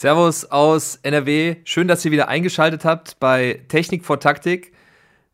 Servus 0.00 0.44
aus 0.44 0.94
NRW. 1.02 1.56
Schön, 1.64 1.88
dass 1.88 2.04
ihr 2.04 2.12
wieder 2.12 2.28
eingeschaltet 2.28 2.84
habt 2.84 3.18
bei 3.18 3.64
Technik 3.66 4.04
vor 4.04 4.20
Taktik. 4.20 4.72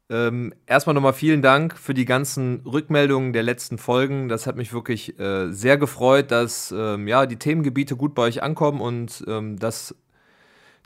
Ähm, 0.09 0.55
erstmal 0.65 0.95
nochmal 0.95 1.13
vielen 1.13 1.43
Dank 1.43 1.77
für 1.77 1.93
die 1.93 2.07
ganzen 2.07 2.63
Rückmeldungen 2.65 3.35
der 3.35 3.43
letzten 3.43 3.77
Folgen. 3.77 4.31
Das 4.31 4.47
hat 4.47 4.57
mich 4.57 4.73
wirklich 4.73 5.19
äh, 5.21 5.53
sehr 5.53 5.77
gefreut, 5.77 6.31
dass 6.31 6.75
ähm, 6.75 7.07
ja, 7.07 7.27
die 7.27 7.37
Themengebiete 7.37 7.95
gut 7.95 8.15
bei 8.15 8.23
euch 8.23 8.43
ankommen 8.43 8.81
und 8.81 9.23
ähm, 9.29 9.59
dass 9.59 9.95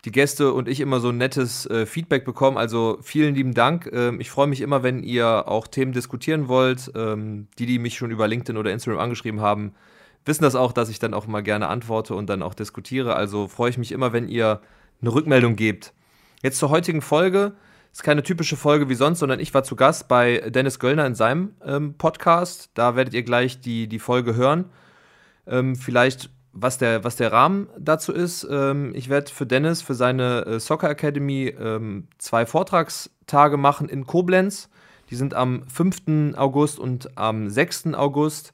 die 0.05 0.11
Gäste 0.11 0.53
und 0.55 0.67
ich 0.67 0.81
immer 0.81 0.99
so 0.99 1.11
ein 1.11 1.17
nettes 1.17 1.65
äh, 1.67 1.87
Feedback 1.87 2.25
bekommen. 2.25 2.57
Also 2.57 2.99
vielen 3.03 3.37
lieben 3.37 3.55
Dank. 3.55 3.89
Ähm, 3.93 4.21
ich 4.21 4.29
freue 4.29 4.49
mich 4.49 4.61
immer, 4.61 4.83
wenn 4.83 5.05
ihr 5.05 5.47
auch 5.47 5.69
Themen 5.69 5.93
diskutieren 5.93 6.49
wollt. 6.49 6.91
Ähm, 6.97 7.47
die, 7.61 7.67
die 7.67 7.79
mich 7.79 7.97
schon 7.97 8.11
über 8.11 8.27
LinkedIn 8.27 8.57
oder 8.57 8.73
Instagram 8.73 8.99
angeschrieben 8.99 9.41
haben, 9.41 9.77
wissen 10.29 10.45
das 10.45 10.55
auch, 10.55 10.73
dass 10.73 10.89
ich 10.89 10.99
dann 11.01 11.15
auch 11.15 11.27
mal 11.27 11.43
gerne 11.43 11.69
antworte 11.69 12.15
und 12.15 12.29
dann 12.31 12.43
auch 12.43 12.55
diskutiere. 12.55 13.17
Also 13.17 13.49
freue 13.49 13.71
ich 13.71 13.79
mich 13.79 13.91
immer, 13.91 14.13
wenn 14.13 14.29
ihr 14.29 14.61
eine 15.01 15.13
Rückmeldung 15.13 15.57
gebt. 15.57 15.93
Jetzt 16.43 16.59
zur 16.59 16.71
heutigen 16.71 17.03
Folge. 17.03 17.55
Ist 17.93 18.03
keine 18.05 18.23
typische 18.23 18.57
Folge 18.57 18.89
wie 18.89 18.95
sonst, 18.95 19.19
sondern 19.19 19.41
ich 19.41 19.53
war 19.55 19.65
zu 19.65 19.75
Gast 19.75 20.07
bei 20.07 20.51
Dennis 20.51 20.79
Göllner 20.79 21.07
in 21.07 21.15
seinem 21.15 21.55
ähm, 21.65 21.95
Podcast. 21.95 22.71
Da 22.75 22.95
werdet 22.95 23.15
ihr 23.15 23.23
gleich 23.23 23.61
die, 23.61 23.89
die 23.89 23.99
Folge 23.99 24.37
hören. 24.37 24.67
Ähm, 25.47 25.75
vielleicht, 25.75 26.31
was 26.53 26.79
der, 26.79 27.03
was 27.03 27.17
der 27.17 27.33
Rahmen 27.33 27.69
dazu 27.79 28.13
ist. 28.13 28.47
Ähm, 28.49 28.93
ich 28.95 29.09
werde 29.09 29.33
für 29.33 29.47
Dennis, 29.47 29.83
für 29.83 29.95
seine 29.95 30.45
äh, 30.45 30.61
Soccer 30.61 30.91
Academy 30.91 31.55
ähm, 31.59 32.07
zwei 32.19 32.47
Vortragstage 32.47 33.57
machen 33.57 33.89
in 33.89 34.07
Koblenz. 34.07 34.69
Die 35.11 35.17
sind 35.17 35.33
am 35.35 35.67
5. 35.69 36.37
August 36.37 36.79
und 36.79 37.17
am 37.17 37.49
6. 37.49 37.95
August 37.95 38.53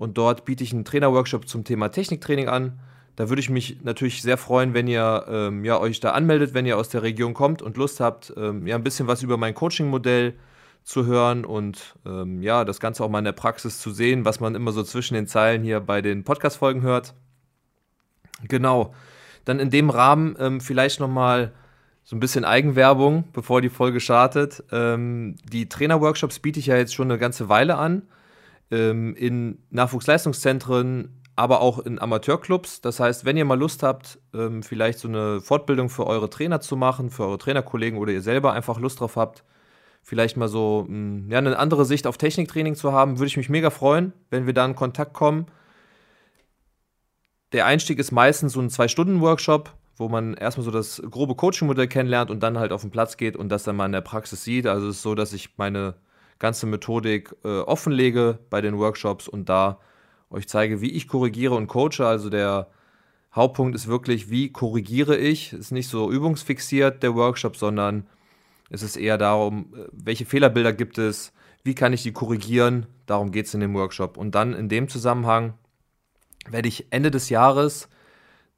und 0.00 0.16
dort 0.16 0.46
biete 0.46 0.64
ich 0.64 0.72
einen 0.72 0.86
Trainerworkshop 0.86 1.46
zum 1.46 1.62
Thema 1.62 1.90
Techniktraining 1.90 2.48
an. 2.48 2.80
Da 3.16 3.28
würde 3.28 3.40
ich 3.40 3.50
mich 3.50 3.82
natürlich 3.82 4.22
sehr 4.22 4.38
freuen, 4.38 4.72
wenn 4.72 4.88
ihr 4.88 5.26
ähm, 5.28 5.62
ja, 5.62 5.78
euch 5.78 6.00
da 6.00 6.12
anmeldet, 6.12 6.54
wenn 6.54 6.64
ihr 6.64 6.78
aus 6.78 6.88
der 6.88 7.02
Region 7.02 7.34
kommt 7.34 7.60
und 7.60 7.76
Lust 7.76 8.00
habt, 8.00 8.32
ähm, 8.38 8.66
ja, 8.66 8.76
ein 8.76 8.82
bisschen 8.82 9.08
was 9.08 9.22
über 9.22 9.36
mein 9.36 9.54
Coaching-Modell 9.54 10.36
zu 10.84 11.04
hören 11.04 11.44
und 11.44 11.96
ähm, 12.06 12.42
ja, 12.42 12.64
das 12.64 12.80
Ganze 12.80 13.04
auch 13.04 13.10
mal 13.10 13.18
in 13.18 13.26
der 13.26 13.32
Praxis 13.32 13.78
zu 13.78 13.90
sehen, 13.90 14.24
was 14.24 14.40
man 14.40 14.54
immer 14.54 14.72
so 14.72 14.82
zwischen 14.84 15.12
den 15.12 15.26
Zeilen 15.26 15.62
hier 15.62 15.80
bei 15.80 16.00
den 16.00 16.24
Podcast-Folgen 16.24 16.80
hört. 16.80 17.12
Genau. 18.48 18.94
Dann 19.44 19.60
in 19.60 19.68
dem 19.68 19.90
Rahmen 19.90 20.34
ähm, 20.40 20.62
vielleicht 20.62 20.98
nochmal 20.98 21.52
so 22.04 22.16
ein 22.16 22.20
bisschen 22.20 22.46
Eigenwerbung, 22.46 23.24
bevor 23.34 23.60
die 23.60 23.68
Folge 23.68 24.00
startet. 24.00 24.64
Ähm, 24.72 25.36
die 25.44 25.68
Trainerworkshops 25.68 26.38
biete 26.38 26.58
ich 26.58 26.68
ja 26.68 26.78
jetzt 26.78 26.94
schon 26.94 27.10
eine 27.10 27.18
ganze 27.18 27.50
Weile 27.50 27.76
an 27.76 28.00
ähm, 28.70 29.14
in 29.14 29.58
Nachwuchsleistungszentren, 29.70 31.20
aber 31.36 31.60
auch 31.60 31.78
in 31.78 31.98
Amateurclubs. 31.98 32.80
Das 32.80 33.00
heißt, 33.00 33.24
wenn 33.24 33.36
ihr 33.36 33.44
mal 33.44 33.58
Lust 33.58 33.82
habt, 33.82 34.18
ähm, 34.34 34.62
vielleicht 34.62 34.98
so 34.98 35.08
eine 35.08 35.40
Fortbildung 35.40 35.88
für 35.88 36.06
eure 36.06 36.30
Trainer 36.30 36.60
zu 36.60 36.76
machen, 36.76 37.10
für 37.10 37.24
eure 37.24 37.38
Trainerkollegen 37.38 37.98
oder 37.98 38.12
ihr 38.12 38.22
selber 38.22 38.52
einfach 38.52 38.78
Lust 38.78 39.00
drauf 39.00 39.16
habt, 39.16 39.44
vielleicht 40.02 40.36
mal 40.36 40.48
so 40.48 40.86
mh, 40.88 40.94
hm, 40.94 41.30
ja, 41.30 41.38
eine 41.38 41.58
andere 41.58 41.84
Sicht 41.84 42.06
auf 42.06 42.18
Techniktraining 42.18 42.74
zu 42.74 42.92
haben, 42.92 43.18
würde 43.18 43.28
ich 43.28 43.36
mich 43.36 43.48
mega 43.48 43.70
freuen, 43.70 44.12
wenn 44.30 44.46
wir 44.46 44.54
da 44.54 44.64
in 44.64 44.74
Kontakt 44.74 45.14
kommen. 45.14 45.46
Der 47.52 47.66
Einstieg 47.66 47.98
ist 47.98 48.12
meistens 48.12 48.52
so 48.52 48.60
ein 48.60 48.70
Zwei-Stunden-Workshop, 48.70 49.74
wo 49.96 50.08
man 50.08 50.34
erstmal 50.34 50.64
so 50.64 50.70
das 50.70 51.02
grobe 51.10 51.34
Coaching-Modell 51.34 51.88
kennenlernt 51.88 52.30
und 52.30 52.42
dann 52.42 52.58
halt 52.58 52.72
auf 52.72 52.82
den 52.82 52.90
Platz 52.90 53.16
geht 53.16 53.36
und 53.36 53.48
das 53.48 53.64
dann 53.64 53.76
mal 53.76 53.86
in 53.86 53.92
der 53.92 54.00
Praxis 54.02 54.44
sieht. 54.44 54.66
Also 54.66 54.88
es 54.88 54.96
ist 54.96 55.02
so, 55.02 55.14
dass 55.14 55.32
ich 55.32 55.56
meine 55.56 55.94
ganze 56.40 56.66
Methodik 56.66 57.36
äh, 57.44 57.60
offenlege 57.60 58.40
bei 58.50 58.60
den 58.60 58.76
Workshops 58.78 59.28
und 59.28 59.48
da 59.48 59.78
euch 60.30 60.48
zeige, 60.48 60.80
wie 60.80 60.90
ich 60.90 61.06
korrigiere 61.06 61.54
und 61.54 61.68
coache. 61.68 62.00
Also 62.00 62.30
der 62.30 62.68
Hauptpunkt 63.32 63.76
ist 63.76 63.86
wirklich, 63.86 64.30
wie 64.30 64.50
korrigiere 64.50 65.16
ich. 65.16 65.52
Es 65.52 65.60
ist 65.60 65.72
nicht 65.72 65.88
so 65.88 66.10
übungsfixiert 66.10 67.02
der 67.02 67.14
Workshop, 67.14 67.56
sondern 67.56 68.08
es 68.70 68.82
ist 68.82 68.96
eher 68.96 69.18
darum, 69.18 69.74
äh, 69.76 69.84
welche 69.92 70.24
Fehlerbilder 70.24 70.72
gibt 70.72 70.98
es, 70.98 71.32
wie 71.62 71.74
kann 71.74 71.92
ich 71.92 72.02
die 72.02 72.12
korrigieren. 72.12 72.86
Darum 73.06 73.30
geht 73.30 73.46
es 73.46 73.54
in 73.54 73.60
dem 73.60 73.74
Workshop. 73.74 74.16
Und 74.16 74.34
dann 74.34 74.54
in 74.54 74.68
dem 74.68 74.88
Zusammenhang 74.88 75.54
werde 76.48 76.68
ich 76.68 76.86
Ende 76.90 77.10
des 77.10 77.28
Jahres 77.28 77.88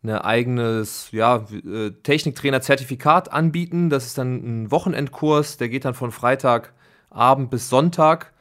ein 0.05 0.11
eigenes 0.11 1.11
ja, 1.11 1.47
äh, 1.65 1.91
Techniktrainer-Zertifikat 2.03 3.33
anbieten. 3.33 3.91
Das 3.91 4.07
ist 4.07 4.19
dann 4.19 4.63
ein 4.63 4.71
Wochenendkurs, 4.71 5.57
der 5.57 5.69
geht 5.69 5.85
dann 5.85 5.95
von 5.95 6.13
Freitag 6.13 6.75
Abend 7.13 7.51
bis 7.51 7.69
Sonntag. 7.69 8.33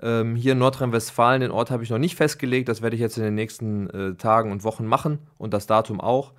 Ähm, 0.00 0.36
hier 0.36 0.52
in 0.52 0.58
Nordrhein-Westfalen, 0.58 1.40
den 1.40 1.50
Ort 1.50 1.70
habe 1.70 1.82
ich 1.82 1.90
noch 1.90 1.98
nicht 1.98 2.16
festgelegt. 2.16 2.68
Das 2.68 2.82
werde 2.82 2.96
ich 2.96 3.00
jetzt 3.00 3.16
in 3.16 3.24
den 3.24 3.34
nächsten 3.34 3.88
äh, 3.90 4.14
Tagen 4.14 4.52
und 4.52 4.64
Wochen 4.64 4.86
machen 4.86 5.18
und 5.38 5.54
das 5.54 5.66
Datum 5.66 6.00
auch. 6.00 6.32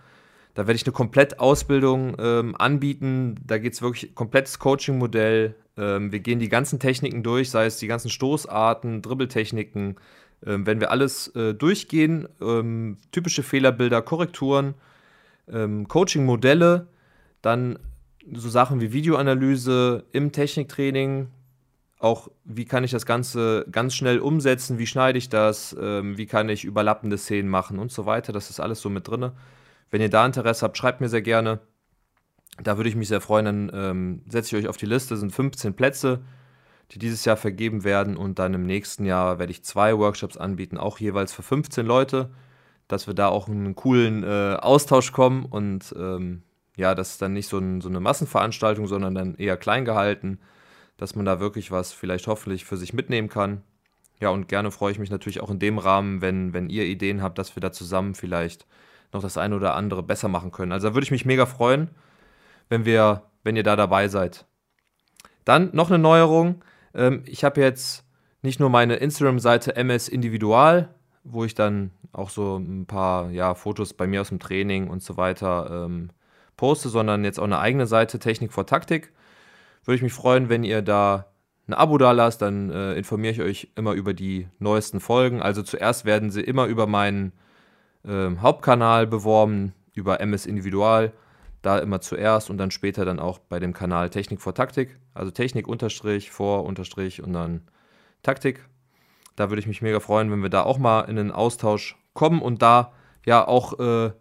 Da 0.54 0.68
werde 0.68 0.78
ich 0.78 0.86
eine 0.86 0.94
Komplettausbildung 0.94 2.16
ähm, 2.18 2.56
anbieten. 2.58 3.36
Da 3.46 3.58
geht 3.58 3.74
es 3.74 3.82
wirklich 3.82 4.16
komplettes 4.16 4.60
Coaching-Modell. 4.60 5.56
Ähm, 5.78 6.12
wir 6.12 6.20
gehen 6.20 6.40
die 6.40 6.50
ganzen 6.50 6.80
Techniken 6.80 7.24
durch, 7.24 7.50
sei 7.50 7.66
es 7.66 7.78
die 7.78 7.88
ganzen 7.88 8.10
Stoßarten, 8.10 9.02
Dribbeltechniken. 9.02 9.98
Ähm, 10.46 10.66
wenn 10.66 10.80
wir 10.80 10.92
alles 10.92 11.28
äh, 11.36 11.54
durchgehen, 11.54 12.28
ähm, 12.42 12.98
typische 13.12 13.44
Fehlerbilder, 13.44 14.02
Korrekturen, 14.02 14.76
ähm, 15.52 15.88
Coaching-Modelle, 15.88 16.88
dann 17.42 17.80
so 18.34 18.50
Sachen 18.50 18.82
wie 18.82 18.94
Videoanalyse 18.94 20.06
im 20.12 20.32
Techniktraining, 20.32 21.28
auch 22.00 22.30
wie 22.44 22.66
kann 22.66 22.84
ich 22.84 22.92
das 22.92 23.06
Ganze 23.06 23.66
ganz 23.72 23.96
schnell 23.96 24.20
umsetzen, 24.20 24.78
wie 24.78 24.88
schneide 24.88 25.18
ich 25.18 25.30
das, 25.30 25.76
ähm, 25.80 26.18
wie 26.18 26.26
kann 26.26 26.50
ich 26.50 26.66
überlappende 26.66 27.18
Szenen 27.18 27.50
machen 27.50 27.80
und 27.80 27.92
so 27.92 28.06
weiter. 28.06 28.34
Das 28.34 28.50
ist 28.50 28.60
alles 28.60 28.82
so 28.82 28.90
mit 28.90 29.08
drin. 29.08 29.32
Wenn 29.92 30.02
ihr 30.02 30.10
da 30.10 30.26
Interesse 30.26 30.66
habt, 30.66 30.78
schreibt 30.78 31.00
mir 31.00 31.10
sehr 31.10 31.22
gerne. 31.22 31.60
Da 32.62 32.78
würde 32.78 32.90
ich 32.90 32.96
mich 32.96 33.08
sehr 33.08 33.22
freuen. 33.22 33.46
Dann 33.46 33.72
ähm, 33.74 34.22
setze 34.28 34.56
ich 34.56 34.64
euch 34.64 34.70
auf 34.70 34.78
die 34.78 34.86
Liste. 34.86 35.14
Es 35.14 35.22
sind 35.22 35.32
15 35.32 35.74
Plätze, 35.74 36.22
die 36.92 37.00
dieses 37.00 37.24
Jahr 37.24 37.38
vergeben 37.38 37.84
werden. 37.86 38.18
Und 38.18 38.40
dann 38.40 38.54
im 38.54 38.66
nächsten 38.66 39.06
Jahr 39.06 39.40
werde 39.40 39.52
ich 39.52 39.64
zwei 39.64 39.98
Workshops 39.98 40.36
anbieten, 40.38 40.78
auch 40.78 41.00
jeweils 41.00 41.32
für 41.32 41.44
15 41.44 41.86
Leute, 41.86 42.30
dass 42.88 43.08
wir 43.08 43.14
da 43.14 43.30
auch 43.30 43.48
einen 43.48 43.76
coolen 43.76 44.24
äh, 44.24 44.58
Austausch 44.60 45.14
kommen. 45.14 45.46
Und 45.46 45.96
ähm, 45.98 46.44
ja, 46.76 46.94
das 46.94 47.12
ist 47.12 47.22
dann 47.22 47.34
nicht 47.34 47.48
so, 47.48 47.58
ein, 47.58 47.80
so 47.80 47.88
eine 47.88 48.02
Massenveranstaltung, 48.02 48.88
sondern 48.88 49.16
dann 49.16 49.36
eher 49.36 49.56
klein 49.56 49.86
gehalten 49.86 50.40
dass 50.98 51.16
man 51.16 51.26
da 51.26 51.40
wirklich 51.40 51.72
was 51.72 51.94
vielleicht 51.94 52.28
hoffentlich 52.28 52.66
für 52.66 52.78
sich 52.78 52.94
mitnehmen 52.94 53.30
kann. 53.30 53.64
Ja, 54.20 54.30
und 54.30 54.48
gerne 54.48 54.72
freue 54.72 54.92
ich 54.92 55.00
mich 55.00 55.10
natürlich 55.10 55.42
auch 55.42 55.50
in 55.50 55.60
dem 55.60 55.78
Rahmen, 55.78 56.22
wenn, 56.22 56.54
wenn 56.54 56.70
ihr 56.70 56.86
Ideen 56.86 57.22
habt, 57.22 57.38
dass 57.38 57.56
wir 57.56 57.62
da 57.62 57.72
zusammen 57.72 58.16
vielleicht 58.16 58.66
noch 59.12 59.22
das 59.22 59.38
eine 59.38 59.56
oder 59.56 59.76
andere 59.76 60.04
besser 60.04 60.28
machen 60.28 60.52
können. 60.52 60.72
Also 60.72 60.90
da 60.90 60.94
würde 60.94 61.06
ich 61.06 61.12
mich 61.12 61.26
mega 61.26 61.46
freuen, 61.46 61.90
wenn 62.70 62.86
wir, 62.86 63.24
wenn 63.44 63.56
ihr 63.56 63.64
da 63.64 63.76
dabei 63.76 64.08
seid. 64.08 64.46
Dann 65.44 65.70
noch 65.74 65.90
eine 65.90 66.00
Neuerung. 66.00 66.64
Ähm, 66.94 67.24
ich 67.26 67.44
habe 67.44 67.62
jetzt 67.62 68.06
nicht 68.42 68.60
nur 68.60 68.70
meine 68.70 68.96
Instagram-Seite 68.96 69.76
MS 69.76 70.08
Individual, 70.08 70.94
wo 71.24 71.44
ich 71.44 71.56
dann 71.56 71.92
auch 72.14 72.30
so 72.30 72.58
ein 72.58 72.86
paar 72.86 73.32
ja, 73.32 73.54
Fotos 73.56 73.94
bei 73.94 74.08
mir 74.08 74.22
aus 74.22 74.30
dem 74.30 74.40
Training 74.40 74.88
und 74.88 75.04
so 75.04 75.18
weiter 75.18 75.86
ähm, 75.86 76.10
poste, 76.56 76.90
sondern 76.90 77.26
jetzt 77.26 77.40
auch 77.40 77.44
eine 77.44 77.60
eigene 77.60 77.88
Seite 77.88 78.20
Technik 78.20 78.54
vor 78.54 78.66
Taktik. 78.66 79.12
Würde 79.86 79.96
ich 79.96 80.02
mich 80.02 80.14
freuen, 80.14 80.50
wenn 80.50 80.64
ihr 80.64 80.82
da 80.82 81.28
ein 81.68 81.74
Abo 81.74 81.98
da 81.98 82.12
lasst, 82.12 82.42
dann 82.42 82.70
äh, 82.70 82.94
informiere 82.94 83.34
ich 83.34 83.42
euch 83.42 83.72
immer 83.76 83.94
über 83.94 84.14
die 84.14 84.48
neuesten 84.60 85.00
Folgen. 85.00 85.42
Also 85.42 85.64
zuerst 85.64 86.06
werden 86.06 86.32
sie 86.32 86.42
immer 86.42 86.66
über 86.66 86.88
meinen 86.88 87.32
äh, 88.04 88.36
Hauptkanal 88.38 89.08
beworben, 89.08 89.74
über 89.94 90.20
MS 90.20 90.46
Individual, 90.46 91.12
da 91.62 91.80
immer 91.80 92.02
zuerst 92.02 92.50
und 92.50 92.58
dann 92.58 92.70
später 92.72 93.06
dann 93.06 93.20
auch 93.20 93.40
bei 93.40 93.60
dem 93.60 93.74
Kanal 93.74 94.10
Technik 94.10 94.42
vor 94.42 94.54
Taktik. 94.54 95.00
Also 95.14 95.32
Technik 95.32 95.68
unterstrich, 95.68 96.30
vor 96.30 96.66
unterstrich 96.66 97.24
und 97.24 97.34
dann 97.34 97.62
Taktik. 98.22 98.68
Da 99.36 99.50
würde 99.50 99.60
ich 99.60 99.68
mich 99.68 99.82
mega 99.82 100.00
freuen, 100.00 100.32
wenn 100.32 100.42
wir 100.42 100.50
da 100.50 100.64
auch 100.64 100.78
mal 100.78 101.02
in 101.02 101.18
einen 101.18 101.32
Austausch 101.32 101.98
kommen 102.14 102.42
und 102.42 102.62
da 102.62 102.94
ja 103.26 103.48
auch 103.48 103.80
äh, 103.80 104.12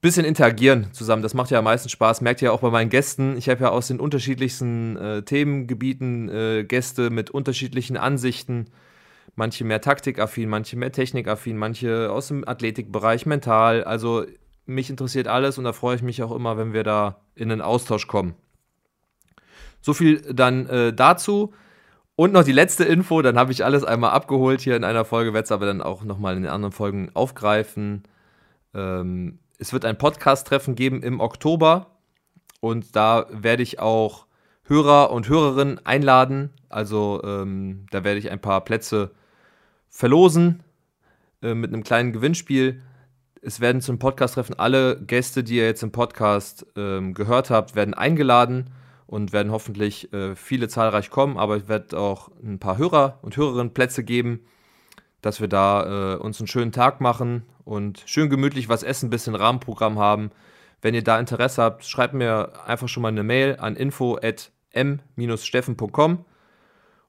bisschen 0.00 0.24
interagieren 0.24 0.92
zusammen. 0.92 1.22
Das 1.22 1.34
macht 1.34 1.50
ja 1.50 1.58
am 1.58 1.64
meisten 1.64 1.88
Spaß. 1.88 2.22
Merkt 2.22 2.40
ihr 2.40 2.46
ja 2.46 2.52
auch 2.52 2.60
bei 2.60 2.70
meinen 2.70 2.90
Gästen. 2.90 3.36
Ich 3.36 3.48
habe 3.48 3.64
ja 3.64 3.70
aus 3.70 3.88
den 3.88 4.00
unterschiedlichsten 4.00 4.96
äh, 4.96 5.22
Themengebieten 5.22 6.28
äh, 6.28 6.64
Gäste 6.64 7.10
mit 7.10 7.30
unterschiedlichen 7.30 7.96
Ansichten. 7.96 8.66
Manche 9.36 9.64
mehr 9.64 9.80
taktikaffin, 9.80 10.48
manche 10.48 10.76
mehr 10.76 10.92
technikaffin, 10.92 11.56
manche 11.56 12.10
aus 12.10 12.28
dem 12.28 12.46
Athletikbereich, 12.48 13.26
mental. 13.26 13.84
Also 13.84 14.24
mich 14.66 14.90
interessiert 14.90 15.28
alles 15.28 15.58
und 15.58 15.64
da 15.64 15.72
freue 15.72 15.96
ich 15.96 16.02
mich 16.02 16.22
auch 16.22 16.34
immer, 16.34 16.56
wenn 16.56 16.72
wir 16.72 16.82
da 16.82 17.20
in 17.34 17.52
einen 17.52 17.60
Austausch 17.60 18.06
kommen. 18.06 18.34
So 19.82 19.94
viel 19.94 20.20
dann 20.32 20.66
äh, 20.66 20.92
dazu. 20.92 21.52
Und 22.16 22.32
noch 22.32 22.44
die 22.44 22.52
letzte 22.52 22.84
Info, 22.84 23.22
dann 23.22 23.38
habe 23.38 23.52
ich 23.52 23.64
alles 23.64 23.82
einmal 23.82 24.10
abgeholt 24.10 24.60
hier 24.60 24.76
in 24.76 24.84
einer 24.84 25.06
Folge, 25.06 25.32
werde 25.32 25.44
es 25.44 25.52
aber 25.52 25.64
dann 25.64 25.80
auch 25.80 26.04
nochmal 26.04 26.36
in 26.36 26.42
den 26.42 26.52
anderen 26.52 26.72
Folgen 26.72 27.10
aufgreifen. 27.14 28.02
Ähm, 28.74 29.38
es 29.60 29.74
wird 29.74 29.84
ein 29.84 29.98
Podcast-Treffen 29.98 30.74
geben 30.74 31.02
im 31.02 31.20
Oktober 31.20 31.98
und 32.60 32.96
da 32.96 33.26
werde 33.30 33.62
ich 33.62 33.78
auch 33.78 34.26
Hörer 34.64 35.10
und 35.10 35.28
Hörerinnen 35.28 35.84
einladen. 35.84 36.50
Also 36.70 37.20
ähm, 37.24 37.84
da 37.90 38.02
werde 38.02 38.18
ich 38.18 38.30
ein 38.30 38.40
paar 38.40 38.62
Plätze 38.62 39.10
verlosen 39.90 40.62
äh, 41.42 41.52
mit 41.52 41.74
einem 41.74 41.82
kleinen 41.82 42.12
Gewinnspiel. 42.12 42.82
Es 43.42 43.60
werden 43.60 43.82
zum 43.82 43.98
Podcast-Treffen 43.98 44.58
alle 44.58 44.98
Gäste, 45.02 45.44
die 45.44 45.56
ihr 45.56 45.66
jetzt 45.66 45.82
im 45.82 45.92
Podcast 45.92 46.66
ähm, 46.74 47.12
gehört 47.12 47.50
habt, 47.50 47.74
werden 47.74 47.92
eingeladen 47.92 48.70
und 49.06 49.34
werden 49.34 49.52
hoffentlich 49.52 50.10
äh, 50.14 50.36
viele 50.36 50.68
zahlreich 50.68 51.10
kommen. 51.10 51.36
Aber 51.36 51.58
ich 51.58 51.68
werde 51.68 51.98
auch 51.98 52.30
ein 52.42 52.58
paar 52.58 52.78
Hörer 52.78 53.18
und 53.20 53.36
Hörerinnen 53.36 53.74
Plätze 53.74 54.04
geben, 54.04 54.40
dass 55.20 55.42
wir 55.42 55.48
da 55.48 56.14
äh, 56.14 56.16
uns 56.16 56.40
einen 56.40 56.46
schönen 56.46 56.72
Tag 56.72 57.02
machen 57.02 57.44
und 57.70 58.02
schön 58.06 58.28
gemütlich 58.28 58.68
was 58.68 58.82
essen, 58.82 59.06
ein 59.06 59.10
bisschen 59.10 59.36
Rahmenprogramm 59.36 59.98
haben. 59.98 60.30
Wenn 60.82 60.94
ihr 60.94 61.04
da 61.04 61.20
Interesse 61.20 61.62
habt, 61.62 61.84
schreibt 61.84 62.14
mir 62.14 62.52
einfach 62.66 62.88
schon 62.88 63.02
mal 63.02 63.08
eine 63.08 63.22
Mail 63.22 63.58
an 63.60 63.76
info.m-steffen.com 63.76 66.24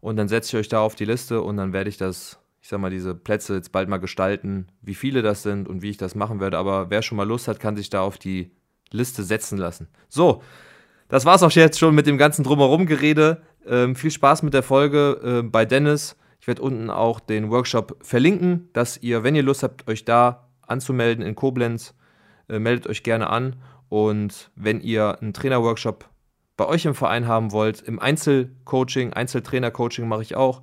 und 0.01 0.17
dann 0.17 0.27
setze 0.27 0.49
ich 0.49 0.55
euch 0.59 0.67
da 0.69 0.81
auf 0.81 0.93
die 0.95 1.05
Liste 1.05 1.41
und 1.41 1.57
dann 1.57 1.73
werde 1.73 1.89
ich 1.89 1.97
das 1.97 2.37
ich 2.63 2.69
sag 2.69 2.79
mal, 2.79 2.91
diese 2.91 3.15
Plätze 3.15 3.55
jetzt 3.55 3.71
bald 3.71 3.89
mal 3.89 3.97
gestalten, 3.97 4.67
wie 4.83 4.93
viele 4.93 5.23
das 5.23 5.41
sind 5.41 5.67
und 5.67 5.81
wie 5.81 5.89
ich 5.89 5.97
das 5.97 6.13
machen 6.13 6.39
werde. 6.39 6.59
Aber 6.59 6.91
wer 6.91 7.01
schon 7.01 7.17
mal 7.17 7.27
Lust 7.27 7.47
hat, 7.47 7.59
kann 7.59 7.75
sich 7.75 7.89
da 7.89 8.01
auf 8.01 8.19
die 8.19 8.51
Liste 8.91 9.23
setzen 9.23 9.57
lassen. 9.57 9.87
So, 10.09 10.43
das 11.09 11.25
war's 11.25 11.41
auch 11.41 11.49
jetzt 11.49 11.79
schon 11.79 11.95
mit 11.95 12.05
dem 12.05 12.19
ganzen 12.19 12.43
Drumherum 12.43 12.85
Gerede. 12.85 13.41
Ähm, 13.65 13.95
viel 13.95 14.11
Spaß 14.11 14.43
mit 14.43 14.53
der 14.53 14.61
Folge 14.61 15.19
äh, 15.23 15.41
bei 15.41 15.65
Dennis. 15.65 16.15
Ich 16.39 16.45
werde 16.45 16.61
unten 16.61 16.91
auch 16.91 17.19
den 17.19 17.49
Workshop 17.49 17.97
verlinken, 18.03 18.69
dass 18.73 18.97
ihr, 18.97 19.23
wenn 19.23 19.33
ihr 19.33 19.41
Lust 19.41 19.63
habt, 19.63 19.87
euch 19.87 20.05
da 20.05 20.50
anzumelden 20.67 21.25
in 21.25 21.35
Koblenz, 21.35 21.93
äh, 22.49 22.59
meldet 22.59 22.87
euch 22.87 23.03
gerne 23.03 23.29
an. 23.29 23.55
Und 23.89 24.51
wenn 24.55 24.81
ihr 24.81 25.21
einen 25.21 25.33
Trainerworkshop 25.33 26.09
bei 26.57 26.65
euch 26.65 26.85
im 26.85 26.95
Verein 26.95 27.27
haben 27.27 27.51
wollt, 27.51 27.81
im 27.81 27.99
Einzelcoaching, 27.99 29.13
Einzeltrainercoaching 29.13 30.07
mache 30.07 30.21
ich 30.21 30.35
auch, 30.35 30.61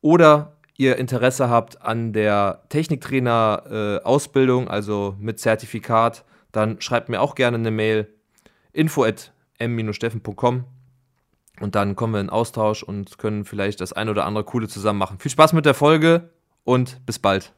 oder 0.00 0.56
ihr 0.76 0.96
Interesse 0.96 1.48
habt 1.48 1.82
an 1.82 2.12
der 2.12 2.62
Techniktrainer-Ausbildung, 2.68 4.66
äh, 4.66 4.70
also 4.70 5.16
mit 5.18 5.38
Zertifikat, 5.38 6.24
dann 6.50 6.80
schreibt 6.80 7.08
mir 7.08 7.20
auch 7.20 7.34
gerne 7.34 7.56
eine 7.56 7.70
Mail 7.70 8.08
info 8.72 9.04
at 9.04 9.32
m-steffen.com 9.58 10.64
und 11.60 11.74
dann 11.74 11.94
kommen 11.94 12.14
wir 12.14 12.20
in 12.20 12.30
Austausch 12.30 12.82
und 12.82 13.18
können 13.18 13.44
vielleicht 13.44 13.80
das 13.80 13.92
ein 13.92 14.08
oder 14.08 14.26
andere 14.26 14.44
coole 14.44 14.68
zusammen 14.68 14.98
machen. 14.98 15.18
Viel 15.18 15.30
Spaß 15.30 15.52
mit 15.52 15.66
der 15.66 15.74
Folge 15.74 16.30
und 16.64 17.04
bis 17.06 17.18
bald. 17.18 17.52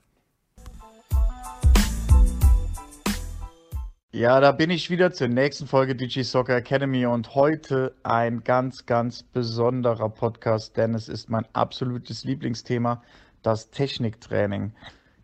Ja, 4.15 4.39
da 4.39 4.53
bin 4.53 4.71
ich 4.71 4.91
wieder 4.91 5.11
zur 5.11 5.27
nächsten 5.27 5.67
Folge 5.67 5.97
Digi 5.97 6.23
Soccer 6.23 6.59
Academy 6.59 7.05
und 7.05 7.35
heute 7.35 7.97
ein 8.05 8.45
ganz, 8.45 8.87
ganz 8.87 9.25
besonderer 9.25 10.09
Podcast, 10.09 10.77
denn 10.77 10.95
es 10.95 11.09
ist 11.09 11.29
mein 11.31 11.45
absolutes 11.53 12.23
Lieblingsthema, 12.23 13.03
das 13.43 13.71
Techniktraining. 13.71 14.73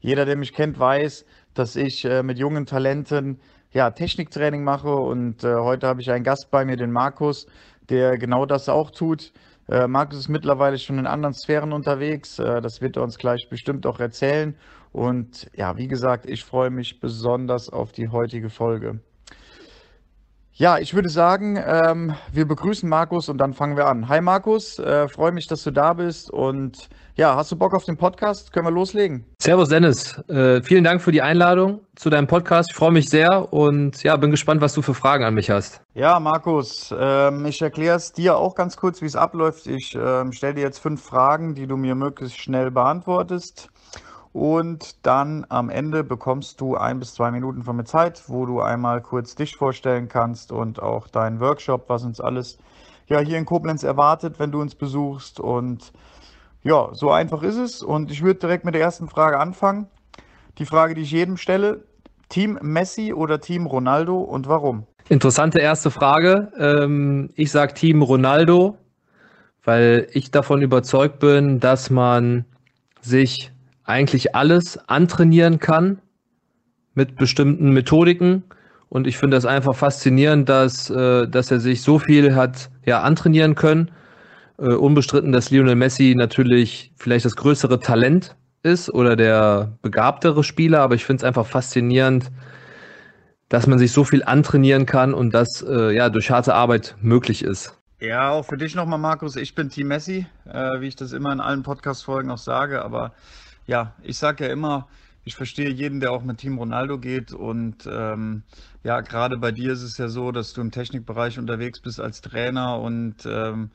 Jeder, 0.01 0.25
der 0.25 0.35
mich 0.35 0.53
kennt, 0.53 0.81
weiß, 0.81 1.25
dass 1.55 1.77
ich 1.77 2.05
äh, 2.05 2.25
mit 2.25 2.41
jungen 2.41 2.67
Talenten 2.67 3.39
ja, 3.71 3.93
Techniktraining 3.93 4.65
mache 4.65 4.93
und 4.93 5.45
äh, 5.45 5.55
heute 5.55 5.87
habe 5.87 6.01
ich 6.01 6.11
einen 6.11 6.25
Gast 6.25 6.51
bei 6.51 6.65
mir, 6.65 6.77
den 6.77 6.91
Markus, 6.91 7.47
der 7.91 8.19
genau 8.19 8.45
das 8.45 8.69
auch 8.69 8.91
tut. 8.91 9.33
Äh, 9.71 9.87
Markus 9.87 10.19
ist 10.19 10.29
mittlerweile 10.29 10.79
schon 10.79 10.99
in 10.99 11.07
anderen 11.07 11.33
Sphären 11.33 11.73
unterwegs, 11.73 12.41
äh, 12.41 12.61
das 12.61 12.81
wird 12.81 12.97
er 12.97 13.05
uns 13.05 13.19
gleich 13.19 13.49
bestimmt 13.49 13.87
auch 13.87 14.01
erzählen 14.01 14.57
und 14.91 15.49
ja, 15.55 15.77
wie 15.77 15.87
gesagt, 15.87 16.27
ich 16.27 16.45
freue 16.45 16.71
mich 16.71 16.99
besonders 16.99 17.71
auf 17.71 17.93
die 17.93 18.09
heutige 18.09 18.51
Folge. 18.51 18.99
Ja, 20.53 20.79
ich 20.79 20.95
würde 20.95 21.09
sagen, 21.09 21.59
ähm, 21.65 22.15
wir 22.33 22.47
begrüßen 22.47 22.89
Markus 22.89 23.29
und 23.29 23.39
dann 23.39 23.55
fangen 23.55 23.77
wir 23.77 23.87
an. 23.87 24.09
Hi 24.09 24.21
Markus, 24.21 24.79
äh, 24.79 25.09
freue 25.09 25.33
mich, 25.33 25.47
dass 25.47 25.63
du 25.63 25.71
da 25.71 25.95
bist 25.95 26.31
und 26.31 26.89
ja, 27.17 27.35
hast 27.37 27.53
du 27.53 27.57
Bock 27.57 27.73
auf 27.75 27.85
den 27.85 27.97
Podcast? 27.97 28.53
Können 28.53 28.67
wir 28.67 28.71
loslegen? 28.73 29.25
Servus 29.39 29.69
Dennis, 29.69 30.19
äh, 30.29 30.61
vielen 30.63 30.85
Dank 30.85 31.03
für 31.03 31.13
die 31.13 31.23
Einladung 31.23 31.81
zu 31.95 32.11
deinem 32.11 32.27
Podcast. 32.27 32.71
Ich 32.71 32.77
freue 32.77 32.91
mich 32.91 33.09
sehr 33.09 33.53
und 33.53 34.03
ja, 34.03 34.17
bin 34.17 34.31
gespannt, 34.31 34.61
was 34.61 34.75
du 34.75 34.83
für 34.83 34.95
Fragen 34.95 35.25
an 35.25 35.35
mich 35.35 35.51
hast. 35.51 35.83
Ja, 35.95 36.19
Markus, 36.21 36.95
ähm, 36.99 37.47
ich 37.47 37.63
erkläre 37.63 37.97
es 37.97 38.13
dir 38.13 38.37
auch 38.37 38.55
ganz 38.55 38.77
kurz, 38.77 39.01
wie 39.01 39.07
es 39.07 39.17
abläuft. 39.17 39.67
Ich 39.67 39.95
ähm, 39.95 40.33
stelle 40.33 40.55
dir 40.55 40.63
jetzt 40.63 40.79
fünf 40.79 41.03
Fragen, 41.03 41.55
die 41.55 41.67
du 41.67 41.77
mir 41.77 41.95
möglichst 41.95 42.39
schnell 42.39 42.71
beantwortest. 42.71 43.71
Und 44.33 45.05
dann 45.05 45.45
am 45.49 45.71
Ende 45.71 46.05
bekommst 46.05 46.61
du 46.61 46.77
ein 46.77 47.01
bis 47.01 47.15
zwei 47.15 47.31
Minuten 47.33 47.65
von 47.65 47.77
mir 47.77 47.85
Zeit, 47.85 48.23
wo 48.29 48.47
du 48.47 48.61
einmal 48.61 49.01
kurz 49.01 49.35
dich 49.35 49.57
vorstellen 49.57 50.09
kannst 50.09 50.53
und 50.53 50.81
auch 50.81 51.09
deinen 51.09 51.41
Workshop, 51.41 51.89
was 51.89 52.05
uns 52.05 52.21
alles 52.21 52.59
ja 53.09 53.19
hier 53.19 53.39
in 53.39 53.45
Koblenz 53.45 53.83
erwartet, 53.83 54.39
wenn 54.39 54.53
du 54.53 54.61
uns 54.61 54.77
besuchst. 54.77 55.41
Und 55.41 55.93
ja, 56.63 56.91
so 56.93 57.11
einfach 57.11 57.43
ist 57.43 57.57
es. 57.57 57.83
Und 57.83 58.13
ich 58.13 58.23
würde 58.23 58.39
direkt 58.39 58.65
mit 58.65 58.75
der 58.75 58.83
ersten 58.83 59.09
Frage 59.09 59.39
anfangen. 59.39 59.89
Die 60.59 60.67
Frage, 60.67 60.95
die 60.95 61.03
ich 61.03 61.11
jedem 61.11 61.37
stelle: 61.37 61.83
Team 62.29 62.57
Messi 62.63 63.13
oder 63.13 63.41
Team 63.41 63.67
Ronaldo 63.67 64.19
und 64.19 64.49
warum? 64.49 64.87
Interessante 65.09 65.59
erste 65.59 65.91
Frage. 65.91 66.53
Ähm, 66.57 67.31
ich 67.35 67.51
sage 67.51 67.75
Team 67.75 68.01
Ronaldo, 68.01 68.79
weil 69.65 70.07
ich 70.13 70.31
davon 70.31 70.63
überzeugt 70.63 71.19
bin, 71.19 71.59
dass 71.59 71.91
man 71.91 72.45
sich 73.01 73.51
eigentlich 73.85 74.35
alles 74.35 74.79
antrainieren 74.89 75.59
kann 75.59 76.01
mit 76.95 77.17
bestimmten 77.17 77.71
Methodiken. 77.71 78.45
Und 78.89 79.07
ich 79.07 79.17
finde 79.19 79.37
das 79.37 79.47
einfach 79.47 79.75
faszinierend, 79.75 80.49
dass, 80.49 80.91
äh, 80.91 81.29
dass 81.29 81.51
er 81.51 81.61
sich 81.61 81.83
so 81.83 81.99
viel 81.99 82.35
hat 82.35 82.71
ja, 82.85 83.03
antrainieren 83.03 83.55
können. 83.55 83.91
Äh, 84.59 84.75
unbestritten, 84.75 85.33
dass 85.33 85.51
Lionel 85.51 85.77
Messi 85.77 86.15
natürlich 86.17 86.93
vielleicht 86.97 87.25
das 87.25 87.37
größere 87.37 87.81
Talent 87.81 88.37
ist 88.63 88.93
oder 88.93 89.17
der 89.17 89.79
begabtere 89.81 90.45
Spieler, 90.45 90.81
aber 90.81 90.95
ich 90.95 91.05
finde 91.05 91.23
es 91.23 91.25
einfach 91.25 91.47
faszinierend, 91.47 92.31
dass 93.49 93.67
man 93.67 93.79
sich 93.79 93.93
so 93.93 94.05
viel 94.05 94.23
antrainieren 94.23 94.87
kann 94.87 95.15
und 95.15 95.33
das 95.33 95.65
äh, 95.67 95.95
ja 95.95 96.11
durch 96.11 96.31
harte 96.31 96.55
Arbeit 96.55 96.97
möglich 97.01 97.43
ist. 97.43 97.77
Ja, 98.01 98.31
auch 98.31 98.45
für 98.45 98.57
dich 98.57 98.75
nochmal, 98.75 98.99
Markus. 98.99 99.37
Ich 99.37 99.55
bin 99.55 99.69
Team 99.69 99.89
Messi, 99.89 100.27
äh, 100.47 100.81
wie 100.81 100.89
ich 100.89 100.97
das 100.97 101.13
immer 101.13 101.33
in 101.33 101.41
allen 101.41 101.63
Podcast-Folgen 101.63 102.31
auch 102.31 102.39
sage, 102.39 102.83
aber 102.83 103.13
ja, 103.71 103.95
ich 104.03 104.19
sage 104.19 104.47
ja 104.47 104.53
immer, 104.53 104.89
ich 105.23 105.37
verstehe 105.37 105.71
jeden, 105.71 106.01
der 106.01 106.11
auch 106.11 106.25
mit 106.25 106.39
Team 106.39 106.59
Ronaldo 106.59 106.99
geht. 106.99 107.33
Und 107.33 107.89
ähm, 107.89 108.43
ja, 108.83 109.01
gerade 109.01 109.39
bei 109.39 109.53
dir 109.53 109.73
ist 109.73 109.83
es 109.83 109.97
ja 109.97 110.09
so, 110.09 110.33
dass 110.33 110.53
du 110.53 110.61
im 110.61 110.73
Technikbereich 110.73 111.39
unterwegs 111.39 111.79
bist 111.79 112.01
als 112.01 112.21
Trainer 112.21 112.81
und 112.81 113.27
ähm, 113.27 113.71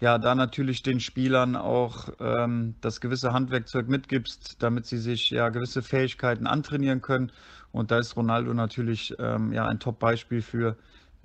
ja, 0.00 0.18
da 0.18 0.34
natürlich 0.34 0.82
den 0.82 1.00
Spielern 1.00 1.56
auch 1.56 2.10
ähm, 2.20 2.74
das 2.82 3.00
gewisse 3.00 3.32
Handwerkzeug 3.32 3.88
mitgibst, 3.88 4.62
damit 4.62 4.84
sie 4.84 4.98
sich 4.98 5.30
ja 5.30 5.48
gewisse 5.48 5.82
Fähigkeiten 5.82 6.46
antrainieren 6.46 7.00
können. 7.00 7.32
Und 7.72 7.90
da 7.90 7.98
ist 7.98 8.16
Ronaldo 8.16 8.52
natürlich 8.52 9.14
ähm, 9.18 9.52
ja 9.54 9.66
ein 9.66 9.80
Top-Beispiel 9.80 10.42
für, 10.42 10.76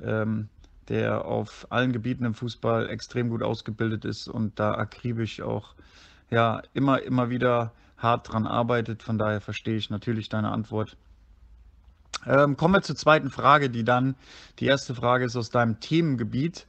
ähm, 0.02 0.48
der 0.88 1.26
auf 1.26 1.68
allen 1.72 1.92
Gebieten 1.92 2.24
im 2.24 2.36
Fußball 2.36 2.90
extrem 2.90 3.30
gut 3.30 3.44
ausgebildet 3.44 4.06
ist 4.06 4.30
und 4.30 4.60
da 4.60 4.76
akribisch 4.76 5.42
auch 5.42 5.76
ja 6.32 6.62
immer, 6.74 7.02
immer 7.04 7.30
wieder 7.30 7.74
hart 8.04 8.32
dran 8.32 8.46
arbeitet. 8.46 9.02
Von 9.04 9.18
daher 9.18 9.42
verstehe 9.42 9.76
ich 9.76 9.90
natürlich 9.90 10.30
deine 10.30 10.52
Antwort. 10.52 10.98
Ähm, 12.26 12.58
kommen 12.58 12.76
wir 12.76 12.82
zur 12.82 12.96
zweiten 12.96 13.30
Frage, 13.30 13.70
die 13.70 13.84
dann, 13.84 14.16
die 14.60 14.66
erste 14.66 14.96
Frage 14.96 15.26
ist 15.26 15.36
aus 15.36 15.50
deinem 15.50 15.80
Themengebiet. 15.80 16.68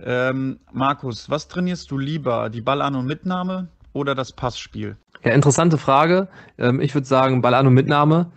Ähm, 0.00 0.60
Markus, 0.72 1.28
was 1.28 1.48
trainierst 1.48 1.90
du 1.90 1.98
lieber, 1.98 2.50
die 2.50 2.60
Ballan- 2.60 2.94
und 2.94 3.06
Mitnahme 3.06 3.68
oder 3.92 4.14
das 4.14 4.32
Passspiel? 4.32 4.96
Ja, 5.24 5.32
interessante 5.32 5.78
Frage. 5.78 6.28
Ähm, 6.56 6.80
ich 6.80 6.94
würde 6.94 7.06
sagen, 7.06 7.42
Ballan- 7.42 7.66
und 7.66 7.74
Mitnahme 7.74 8.30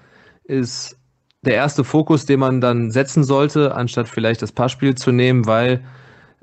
ist 0.43 0.97
der 1.43 1.55
erste 1.55 1.83
Fokus, 1.83 2.25
den 2.25 2.39
man 2.39 2.61
dann 2.61 2.91
setzen 2.91 3.23
sollte, 3.23 3.75
anstatt 3.75 4.07
vielleicht 4.07 4.41
das 4.41 4.51
Passspiel 4.51 4.95
zu 4.95 5.11
nehmen, 5.11 5.45
weil 5.45 5.83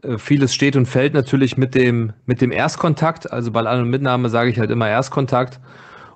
äh, 0.02 0.19
vieles 0.19 0.55
steht 0.55 0.76
und 0.76 0.87
fällt 0.87 1.14
natürlich 1.14 1.57
mit 1.57 1.75
dem, 1.75 2.12
mit 2.26 2.40
dem 2.40 2.52
Erstkontakt. 2.52 3.33
Also 3.33 3.50
Ballan- 3.52 3.83
und 3.83 3.90
Mitnahme 3.90 4.28
sage 4.28 4.50
ich 4.50 4.59
halt 4.59 4.71
immer 4.71 4.88
Erstkontakt. 4.88 5.61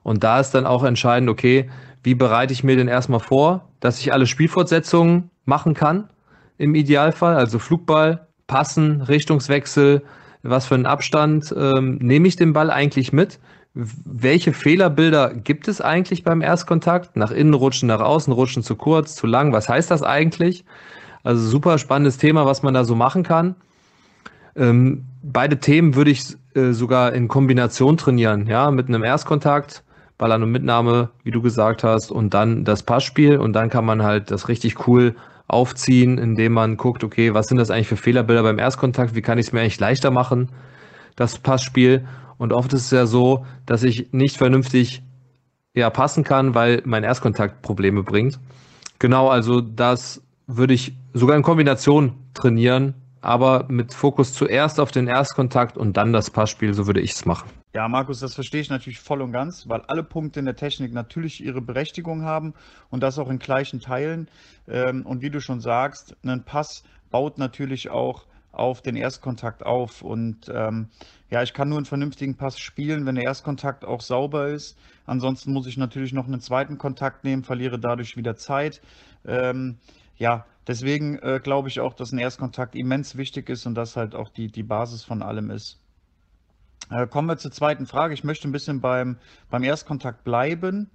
Und 0.02 0.24
da 0.24 0.40
ist 0.40 0.50
dann 0.52 0.66
auch 0.66 0.84
entscheidend, 0.84 1.30
okay, 1.30 1.70
wie 2.02 2.14
bereite 2.14 2.52
ich 2.52 2.64
mir 2.64 2.76
denn 2.76 2.88
erstmal 2.88 3.20
vor, 3.20 3.68
dass 3.80 4.00
ich 4.00 4.12
alle 4.12 4.26
Spielfortsetzungen 4.26 5.30
machen 5.44 5.74
kann 5.74 6.08
im 6.58 6.74
Idealfall, 6.74 7.36
also 7.36 7.58
Flugball, 7.58 8.26
Passen, 8.46 9.02
Richtungswechsel, 9.02 10.02
was 10.42 10.66
für 10.66 10.74
einen 10.74 10.86
Abstand 10.86 11.54
ähm, 11.56 11.98
nehme 12.00 12.26
ich 12.26 12.36
den 12.36 12.52
Ball 12.52 12.70
eigentlich 12.70 13.12
mit? 13.12 13.38
Welche 13.74 14.52
Fehlerbilder 14.52 15.32
gibt 15.32 15.68
es 15.68 15.80
eigentlich 15.80 16.24
beim 16.24 16.42
Erstkontakt? 16.42 17.16
Nach 17.16 17.30
innen 17.30 17.54
rutschen, 17.54 17.86
nach 17.88 18.00
außen 18.00 18.32
rutschen, 18.32 18.62
zu 18.62 18.76
kurz, 18.76 19.14
zu 19.14 19.26
lang, 19.26 19.52
was 19.52 19.68
heißt 19.68 19.90
das 19.90 20.02
eigentlich? 20.02 20.64
Also 21.22 21.48
super 21.48 21.78
spannendes 21.78 22.18
Thema, 22.18 22.44
was 22.44 22.62
man 22.62 22.74
da 22.74 22.84
so 22.84 22.96
machen 22.96 23.22
kann. 23.22 23.54
Ähm, 24.56 25.04
beide 25.22 25.58
Themen 25.58 25.94
würde 25.94 26.10
ich 26.10 26.36
äh, 26.54 26.72
sogar 26.72 27.12
in 27.14 27.28
Kombination 27.28 27.96
trainieren, 27.96 28.46
ja, 28.46 28.70
mit 28.70 28.88
einem 28.88 29.04
Erstkontakt 29.04 29.84
Ballern 30.22 30.44
und 30.44 30.52
Mitnahme, 30.52 31.08
wie 31.24 31.32
du 31.32 31.42
gesagt 31.42 31.82
hast, 31.82 32.12
und 32.12 32.32
dann 32.32 32.64
das 32.64 32.84
Passspiel 32.84 33.38
und 33.38 33.54
dann 33.54 33.70
kann 33.70 33.84
man 33.84 34.04
halt 34.04 34.30
das 34.30 34.46
richtig 34.46 34.86
cool 34.86 35.16
aufziehen, 35.48 36.16
indem 36.16 36.52
man 36.52 36.76
guckt, 36.76 37.02
okay, 37.02 37.34
was 37.34 37.48
sind 37.48 37.58
das 37.58 37.72
eigentlich 37.72 37.88
für 37.88 37.96
Fehlerbilder 37.96 38.44
beim 38.44 38.60
Erstkontakt, 38.60 39.16
wie 39.16 39.20
kann 39.20 39.38
ich 39.38 39.46
es 39.46 39.52
mir 39.52 39.62
eigentlich 39.62 39.80
leichter 39.80 40.12
machen, 40.12 40.50
das 41.16 41.38
Passspiel. 41.38 42.06
Und 42.38 42.52
oft 42.52 42.72
ist 42.72 42.84
es 42.84 42.90
ja 42.92 43.06
so, 43.06 43.44
dass 43.66 43.82
ich 43.82 44.12
nicht 44.12 44.36
vernünftig 44.36 45.02
ja 45.74 45.90
passen 45.90 46.22
kann, 46.22 46.54
weil 46.54 46.82
mein 46.84 47.02
Erstkontakt 47.02 47.60
Probleme 47.60 48.04
bringt. 48.04 48.38
Genau, 49.00 49.26
also 49.28 49.60
das 49.60 50.22
würde 50.46 50.72
ich 50.72 50.94
sogar 51.14 51.36
in 51.36 51.42
Kombination 51.42 52.12
trainieren, 52.32 52.94
aber 53.22 53.64
mit 53.66 53.92
Fokus 53.92 54.34
zuerst 54.34 54.78
auf 54.78 54.92
den 54.92 55.08
Erstkontakt 55.08 55.76
und 55.76 55.96
dann 55.96 56.12
das 56.12 56.30
Passspiel, 56.30 56.74
so 56.74 56.86
würde 56.86 57.00
ich 57.00 57.10
es 57.10 57.24
machen. 57.26 57.50
Ja, 57.74 57.88
Markus, 57.88 58.20
das 58.20 58.34
verstehe 58.34 58.60
ich 58.60 58.68
natürlich 58.68 59.00
voll 59.00 59.22
und 59.22 59.32
ganz, 59.32 59.66
weil 59.66 59.80
alle 59.82 60.02
Punkte 60.04 60.38
in 60.38 60.44
der 60.44 60.56
Technik 60.56 60.92
natürlich 60.92 61.42
ihre 61.42 61.62
Berechtigung 61.62 62.22
haben 62.22 62.52
und 62.90 63.02
das 63.02 63.18
auch 63.18 63.30
in 63.30 63.38
gleichen 63.38 63.80
Teilen. 63.80 64.28
Ähm, 64.68 65.06
und 65.06 65.22
wie 65.22 65.30
du 65.30 65.40
schon 65.40 65.60
sagst, 65.60 66.14
ein 66.22 66.44
Pass 66.44 66.84
baut 67.10 67.38
natürlich 67.38 67.88
auch 67.88 68.26
auf 68.52 68.82
den 68.82 68.94
Erstkontakt 68.96 69.64
auf. 69.64 70.02
Und 70.02 70.50
ähm, 70.54 70.88
ja, 71.30 71.42
ich 71.42 71.54
kann 71.54 71.70
nur 71.70 71.78
einen 71.78 71.86
vernünftigen 71.86 72.36
Pass 72.36 72.58
spielen, 72.58 73.06
wenn 73.06 73.14
der 73.14 73.24
Erstkontakt 73.24 73.86
auch 73.86 74.02
sauber 74.02 74.48
ist. 74.48 74.76
Ansonsten 75.06 75.54
muss 75.54 75.66
ich 75.66 75.78
natürlich 75.78 76.12
noch 76.12 76.26
einen 76.26 76.42
zweiten 76.42 76.76
Kontakt 76.76 77.24
nehmen, 77.24 77.42
verliere 77.42 77.78
dadurch 77.78 78.18
wieder 78.18 78.36
Zeit. 78.36 78.82
Ähm, 79.24 79.78
ja, 80.18 80.44
deswegen 80.66 81.18
äh, 81.20 81.40
glaube 81.42 81.68
ich 81.68 81.80
auch, 81.80 81.94
dass 81.94 82.12
ein 82.12 82.18
Erstkontakt 82.18 82.74
immens 82.74 83.16
wichtig 83.16 83.48
ist 83.48 83.64
und 83.64 83.74
das 83.74 83.96
halt 83.96 84.14
auch 84.14 84.28
die, 84.28 84.48
die 84.48 84.62
Basis 84.62 85.04
von 85.04 85.22
allem 85.22 85.50
ist. 85.50 85.81
Äh, 86.92 87.06
kommen 87.06 87.28
wir 87.28 87.38
zur 87.38 87.50
zweiten 87.50 87.86
Frage. 87.86 88.12
Ich 88.14 88.24
möchte 88.24 88.48
ein 88.48 88.52
bisschen 88.52 88.80
beim, 88.80 89.16
beim 89.50 89.62
Erstkontakt 89.62 90.24
bleiben. 90.24 90.90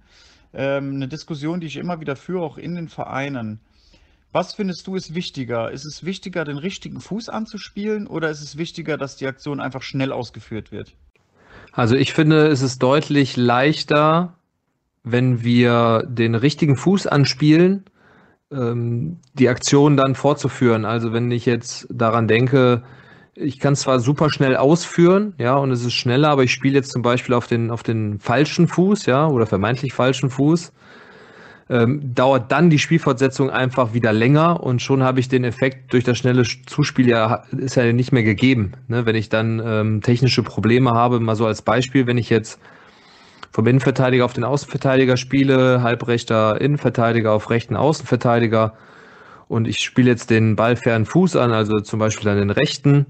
Ähm, 0.54 0.94
eine 0.94 1.08
Diskussion, 1.08 1.60
die 1.60 1.66
ich 1.66 1.76
immer 1.76 2.00
wieder 2.00 2.16
führe, 2.16 2.44
auch 2.44 2.56
in 2.56 2.76
den 2.76 2.88
Vereinen. 2.88 3.60
Was 4.30 4.54
findest 4.54 4.86
du 4.86 4.94
ist 4.94 5.14
wichtiger? 5.14 5.70
Ist 5.70 5.86
es 5.86 6.04
wichtiger, 6.04 6.44
den 6.44 6.58
richtigen 6.58 7.00
Fuß 7.00 7.28
anzuspielen 7.28 8.06
oder 8.06 8.30
ist 8.30 8.42
es 8.42 8.58
wichtiger, 8.58 8.96
dass 8.96 9.16
die 9.16 9.26
Aktion 9.26 9.60
einfach 9.60 9.82
schnell 9.82 10.12
ausgeführt 10.12 10.70
wird? 10.70 10.94
Also 11.72 11.96
ich 11.96 12.12
finde, 12.12 12.46
es 12.46 12.62
ist 12.62 12.82
deutlich 12.82 13.36
leichter, 13.36 14.34
wenn 15.02 15.42
wir 15.42 16.04
den 16.08 16.34
richtigen 16.34 16.76
Fuß 16.76 17.06
anspielen, 17.06 17.84
ähm, 18.52 19.18
die 19.34 19.48
Aktion 19.48 19.96
dann 19.96 20.14
fortzuführen. 20.14 20.84
Also 20.84 21.12
wenn 21.12 21.30
ich 21.30 21.46
jetzt 21.46 21.86
daran 21.90 22.28
denke, 22.28 22.82
ich 23.40 23.58
kann 23.60 23.76
zwar 23.76 24.00
super 24.00 24.30
schnell 24.30 24.56
ausführen, 24.56 25.34
ja, 25.38 25.56
und 25.56 25.70
es 25.70 25.84
ist 25.84 25.94
schneller, 25.94 26.30
aber 26.30 26.44
ich 26.44 26.52
spiele 26.52 26.74
jetzt 26.74 26.90
zum 26.90 27.02
Beispiel 27.02 27.34
auf 27.34 27.46
den, 27.46 27.70
auf 27.70 27.82
den 27.82 28.18
falschen 28.18 28.68
Fuß, 28.68 29.06
ja, 29.06 29.26
oder 29.28 29.46
vermeintlich 29.46 29.92
falschen 29.92 30.30
Fuß, 30.30 30.72
ähm, 31.70 32.14
dauert 32.14 32.50
dann 32.50 32.70
die 32.70 32.78
Spielfortsetzung 32.78 33.50
einfach 33.50 33.92
wieder 33.92 34.12
länger 34.12 34.62
und 34.62 34.80
schon 34.80 35.02
habe 35.02 35.20
ich 35.20 35.28
den 35.28 35.44
Effekt 35.44 35.92
durch 35.92 36.02
das 36.02 36.18
schnelle 36.18 36.42
Zuspiel 36.66 37.08
ja, 37.08 37.44
ist 37.56 37.76
ja 37.76 37.92
nicht 37.92 38.10
mehr 38.10 38.22
gegeben. 38.22 38.72
Ne? 38.88 39.04
Wenn 39.04 39.16
ich 39.16 39.28
dann 39.28 39.60
ähm, 39.64 40.00
technische 40.00 40.42
Probleme 40.42 40.92
habe, 40.92 41.20
mal 41.20 41.36
so 41.36 41.46
als 41.46 41.60
Beispiel, 41.62 42.06
wenn 42.06 42.16
ich 42.16 42.30
jetzt 42.30 42.58
vom 43.50 43.66
Innenverteidiger 43.66 44.24
auf 44.24 44.32
den 44.32 44.44
Außenverteidiger 44.44 45.16
spiele, 45.18 45.82
halbrechter 45.82 46.60
Innenverteidiger 46.60 47.32
auf 47.32 47.50
rechten 47.50 47.76
Außenverteidiger 47.76 48.72
und 49.46 49.68
ich 49.68 49.80
spiele 49.80 50.10
jetzt 50.10 50.30
den 50.30 50.56
ballfernen 50.56 51.04
Fuß 51.04 51.36
an, 51.36 51.52
also 51.52 51.80
zum 51.80 51.98
Beispiel 51.98 52.24
dann 52.24 52.38
den 52.38 52.50
rechten 52.50 53.06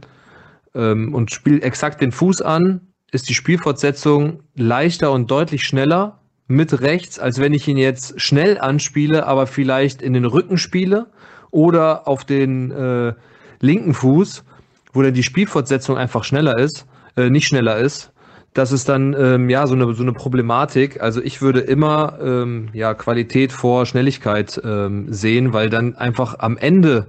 ähm, 0.74 1.14
und 1.14 1.30
spiele 1.30 1.62
exakt 1.62 2.00
den 2.00 2.12
Fuß 2.12 2.42
an, 2.42 2.80
ist 3.10 3.28
die 3.28 3.34
Spielfortsetzung 3.34 4.40
leichter 4.54 5.12
und 5.12 5.30
deutlich 5.30 5.64
schneller 5.64 6.20
mit 6.46 6.80
rechts, 6.80 7.18
als 7.18 7.40
wenn 7.40 7.52
ich 7.52 7.68
ihn 7.68 7.76
jetzt 7.76 8.20
schnell 8.20 8.58
anspiele, 8.58 9.26
aber 9.26 9.46
vielleicht 9.46 10.02
in 10.02 10.14
den 10.14 10.24
Rücken 10.24 10.58
spiele 10.58 11.06
oder 11.50 12.08
auf 12.08 12.24
den 12.24 12.70
äh, 12.70 13.14
linken 13.60 13.94
Fuß, 13.94 14.44
wo 14.92 15.02
dann 15.02 15.14
die 15.14 15.22
Spielfortsetzung 15.22 15.96
einfach 15.96 16.24
schneller 16.24 16.58
ist, 16.58 16.86
äh, 17.16 17.30
nicht 17.30 17.46
schneller 17.46 17.78
ist. 17.78 18.12
Das 18.54 18.72
ist 18.72 18.88
dann 18.88 19.14
ähm, 19.18 19.50
ja 19.50 19.66
so 19.66 19.74
eine 19.74 19.92
so 19.92 20.02
eine 20.02 20.12
Problematik. 20.12 21.02
Also 21.02 21.22
ich 21.22 21.42
würde 21.42 21.60
immer 21.60 22.18
ähm, 22.20 22.70
ja 22.72 22.94
Qualität 22.94 23.52
vor 23.52 23.86
Schnelligkeit 23.86 24.60
ähm, 24.64 25.12
sehen, 25.12 25.52
weil 25.52 25.68
dann 25.68 25.94
einfach 25.96 26.38
am 26.38 26.56
Ende 26.56 27.06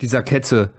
dieser 0.00 0.22
Kette 0.22 0.70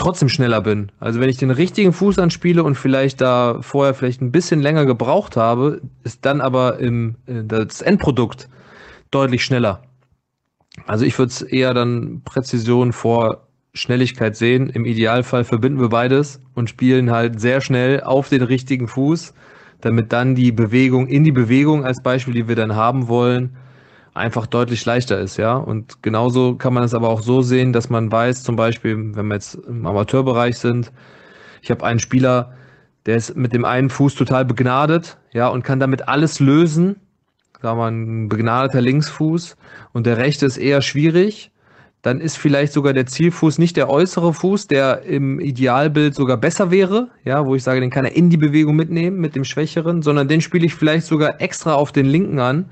trotzdem 0.00 0.28
schneller 0.28 0.62
bin. 0.62 0.90
Also 0.98 1.20
wenn 1.20 1.28
ich 1.28 1.36
den 1.36 1.50
richtigen 1.50 1.92
Fuß 1.92 2.18
anspiele 2.18 2.64
und 2.64 2.74
vielleicht 2.74 3.20
da 3.20 3.58
vorher 3.60 3.94
vielleicht 3.94 4.22
ein 4.22 4.32
bisschen 4.32 4.60
länger 4.60 4.86
gebraucht 4.86 5.36
habe, 5.36 5.82
ist 6.04 6.24
dann 6.24 6.40
aber 6.40 6.78
im, 6.78 7.16
äh, 7.26 7.44
das 7.44 7.82
Endprodukt 7.82 8.48
deutlich 9.10 9.44
schneller. 9.44 9.82
Also 10.86 11.04
ich 11.04 11.18
würde 11.18 11.30
es 11.30 11.42
eher 11.42 11.74
dann 11.74 12.22
Präzision 12.24 12.92
vor 12.92 13.48
Schnelligkeit 13.74 14.36
sehen. 14.36 14.70
Im 14.70 14.86
Idealfall 14.86 15.44
verbinden 15.44 15.80
wir 15.80 15.90
beides 15.90 16.40
und 16.54 16.70
spielen 16.70 17.10
halt 17.10 17.38
sehr 17.38 17.60
schnell 17.60 18.00
auf 18.00 18.28
den 18.30 18.42
richtigen 18.42 18.88
Fuß, 18.88 19.34
damit 19.82 20.12
dann 20.12 20.34
die 20.34 20.50
Bewegung 20.50 21.08
in 21.08 21.24
die 21.24 21.32
Bewegung 21.32 21.84
als 21.84 22.02
Beispiel, 22.02 22.34
die 22.34 22.48
wir 22.48 22.56
dann 22.56 22.74
haben 22.74 23.08
wollen, 23.08 23.56
einfach 24.14 24.46
deutlich 24.46 24.84
leichter 24.84 25.18
ist, 25.18 25.36
ja. 25.36 25.56
Und 25.56 26.02
genauso 26.02 26.56
kann 26.56 26.74
man 26.74 26.82
es 26.82 26.94
aber 26.94 27.08
auch 27.08 27.22
so 27.22 27.42
sehen, 27.42 27.72
dass 27.72 27.90
man 27.90 28.10
weiß, 28.10 28.42
zum 28.42 28.56
Beispiel, 28.56 28.96
wenn 29.14 29.26
wir 29.26 29.34
jetzt 29.34 29.54
im 29.54 29.86
Amateurbereich 29.86 30.58
sind, 30.58 30.92
ich 31.62 31.70
habe 31.70 31.84
einen 31.84 31.98
Spieler, 31.98 32.54
der 33.06 33.16
ist 33.16 33.36
mit 33.36 33.52
dem 33.52 33.64
einen 33.64 33.90
Fuß 33.90 34.14
total 34.14 34.44
begnadet, 34.44 35.18
ja, 35.32 35.48
und 35.48 35.62
kann 35.62 35.80
damit 35.80 36.08
alles 36.08 36.40
lösen. 36.40 36.96
Sagen 37.62 37.78
wir 37.78 37.86
ein 37.86 38.28
begnadeter 38.28 38.80
Linksfuß 38.80 39.56
und 39.92 40.06
der 40.06 40.16
rechte 40.16 40.46
ist 40.46 40.56
eher 40.56 40.80
schwierig. 40.80 41.50
Dann 42.02 42.20
ist 42.22 42.38
vielleicht 42.38 42.72
sogar 42.72 42.94
der 42.94 43.04
Zielfuß 43.04 43.58
nicht 43.58 43.76
der 43.76 43.90
äußere 43.90 44.32
Fuß, 44.32 44.68
der 44.68 45.02
im 45.02 45.38
Idealbild 45.38 46.14
sogar 46.14 46.38
besser 46.38 46.70
wäre, 46.70 47.08
ja, 47.24 47.44
wo 47.44 47.54
ich 47.54 47.62
sage, 47.62 47.80
den 47.80 47.90
kann 47.90 48.06
er 48.06 48.16
in 48.16 48.30
die 48.30 48.38
Bewegung 48.38 48.74
mitnehmen 48.76 49.20
mit 49.20 49.36
dem 49.36 49.44
Schwächeren, 49.44 50.00
sondern 50.00 50.26
den 50.26 50.40
spiele 50.40 50.64
ich 50.64 50.74
vielleicht 50.74 51.06
sogar 51.06 51.42
extra 51.42 51.74
auf 51.74 51.92
den 51.92 52.06
linken 52.06 52.38
an, 52.38 52.70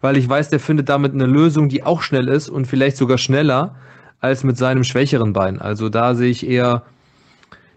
weil 0.00 0.16
ich 0.16 0.28
weiß, 0.28 0.48
der 0.50 0.60
findet 0.60 0.88
damit 0.88 1.12
eine 1.12 1.26
Lösung, 1.26 1.68
die 1.68 1.84
auch 1.84 2.02
schnell 2.02 2.28
ist 2.28 2.48
und 2.48 2.66
vielleicht 2.66 2.96
sogar 2.96 3.18
schneller 3.18 3.76
als 4.20 4.44
mit 4.44 4.56
seinem 4.56 4.84
schwächeren 4.84 5.32
Bein. 5.32 5.60
Also 5.60 5.88
da 5.88 6.14
sehe 6.14 6.30
ich 6.30 6.46
eher 6.46 6.82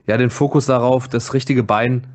ja 0.08 0.18
den 0.18 0.30
Fokus 0.30 0.65
darauf, 0.65 1.08
das 1.08 1.34
richtige 1.34 1.63
Bein 1.63 2.08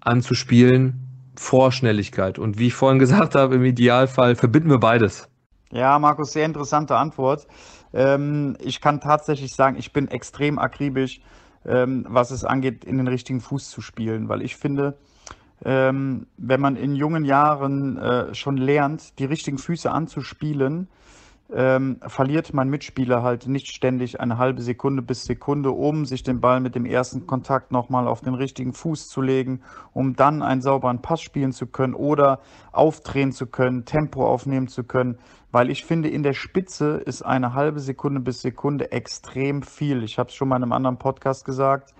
anzuspielen 0.00 1.06
vor 1.36 1.72
Schnelligkeit. 1.72 2.38
Und 2.38 2.58
wie 2.58 2.68
ich 2.68 2.74
vorhin 2.74 2.98
gesagt 3.00 3.34
habe, 3.34 3.56
im 3.56 3.64
Idealfall 3.64 4.34
verbinden 4.34 4.70
wir 4.70 4.78
beides. 4.80 5.28
Ja, 5.72 5.98
Markus, 5.98 6.32
sehr 6.32 6.46
interessante 6.46 6.96
Antwort. 6.96 7.46
Ähm, 7.92 8.56
ich 8.60 8.80
kann 8.80 9.00
tatsächlich 9.00 9.54
sagen, 9.54 9.76
ich 9.78 9.92
bin 9.92 10.08
extrem 10.08 10.58
akribisch, 10.58 11.20
ähm, 11.66 12.06
was 12.08 12.30
es 12.30 12.44
angeht, 12.44 12.84
in 12.84 12.98
den 12.98 13.08
richtigen 13.08 13.40
Fuß 13.40 13.70
zu 13.70 13.80
spielen, 13.80 14.28
weil 14.28 14.42
ich 14.42 14.56
finde, 14.56 14.96
ähm, 15.64 16.26
wenn 16.36 16.60
man 16.60 16.76
in 16.76 16.94
jungen 16.94 17.24
Jahren 17.24 17.96
äh, 17.98 18.34
schon 18.34 18.56
lernt, 18.56 19.18
die 19.18 19.24
richtigen 19.24 19.58
Füße 19.58 19.90
anzuspielen, 19.90 20.88
ähm, 21.54 22.00
verliert 22.06 22.52
mein 22.52 22.68
Mitspieler 22.68 23.22
halt 23.22 23.46
nicht 23.46 23.68
ständig 23.68 24.20
eine 24.20 24.38
halbe 24.38 24.62
Sekunde 24.62 25.02
bis 25.02 25.24
Sekunde, 25.24 25.70
um 25.70 26.04
sich 26.04 26.22
den 26.22 26.40
Ball 26.40 26.60
mit 26.60 26.74
dem 26.74 26.84
ersten 26.84 27.26
Kontakt 27.26 27.72
nochmal 27.72 28.08
auf 28.08 28.20
den 28.20 28.34
richtigen 28.34 28.72
Fuß 28.72 29.08
zu 29.08 29.22
legen, 29.22 29.62
um 29.92 30.16
dann 30.16 30.42
einen 30.42 30.62
sauberen 30.62 31.02
Pass 31.02 31.20
spielen 31.20 31.52
zu 31.52 31.66
können 31.66 31.94
oder 31.94 32.40
aufdrehen 32.72 33.32
zu 33.32 33.46
können, 33.46 33.84
Tempo 33.84 34.26
aufnehmen 34.26 34.68
zu 34.68 34.84
können, 34.84 35.18
weil 35.52 35.70
ich 35.70 35.84
finde, 35.84 36.08
in 36.08 36.22
der 36.22 36.34
Spitze 36.34 36.96
ist 37.04 37.22
eine 37.22 37.54
halbe 37.54 37.80
Sekunde 37.80 38.20
bis 38.20 38.42
Sekunde 38.42 38.90
extrem 38.92 39.62
viel. 39.62 40.02
Ich 40.02 40.18
habe 40.18 40.28
es 40.28 40.34
schon 40.34 40.48
mal 40.48 40.56
in 40.56 40.64
einem 40.64 40.72
anderen 40.72 40.98
Podcast 40.98 41.44
gesagt 41.44 41.94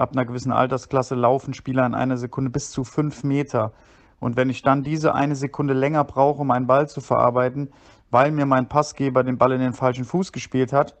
ab 0.00 0.12
einer 0.12 0.24
gewissen 0.24 0.52
Altersklasse 0.52 1.14
laufen 1.14 1.54
Spieler 1.54 1.84
in 1.86 1.94
einer 1.94 2.16
Sekunde 2.16 2.50
bis 2.50 2.70
zu 2.70 2.84
fünf 2.84 3.22
Meter. 3.22 3.72
Und 4.18 4.36
wenn 4.36 4.50
ich 4.50 4.62
dann 4.62 4.82
diese 4.82 5.14
eine 5.14 5.34
Sekunde 5.34 5.74
länger 5.74 6.04
brauche, 6.04 6.40
um 6.40 6.50
einen 6.50 6.66
Ball 6.66 6.88
zu 6.88 7.00
verarbeiten, 7.00 7.70
weil 8.10 8.30
mir 8.32 8.46
mein 8.46 8.68
Passgeber 8.68 9.22
den 9.22 9.38
Ball 9.38 9.52
in 9.52 9.60
den 9.60 9.72
falschen 9.72 10.04
Fuß 10.04 10.32
gespielt 10.32 10.72
hat, 10.72 10.96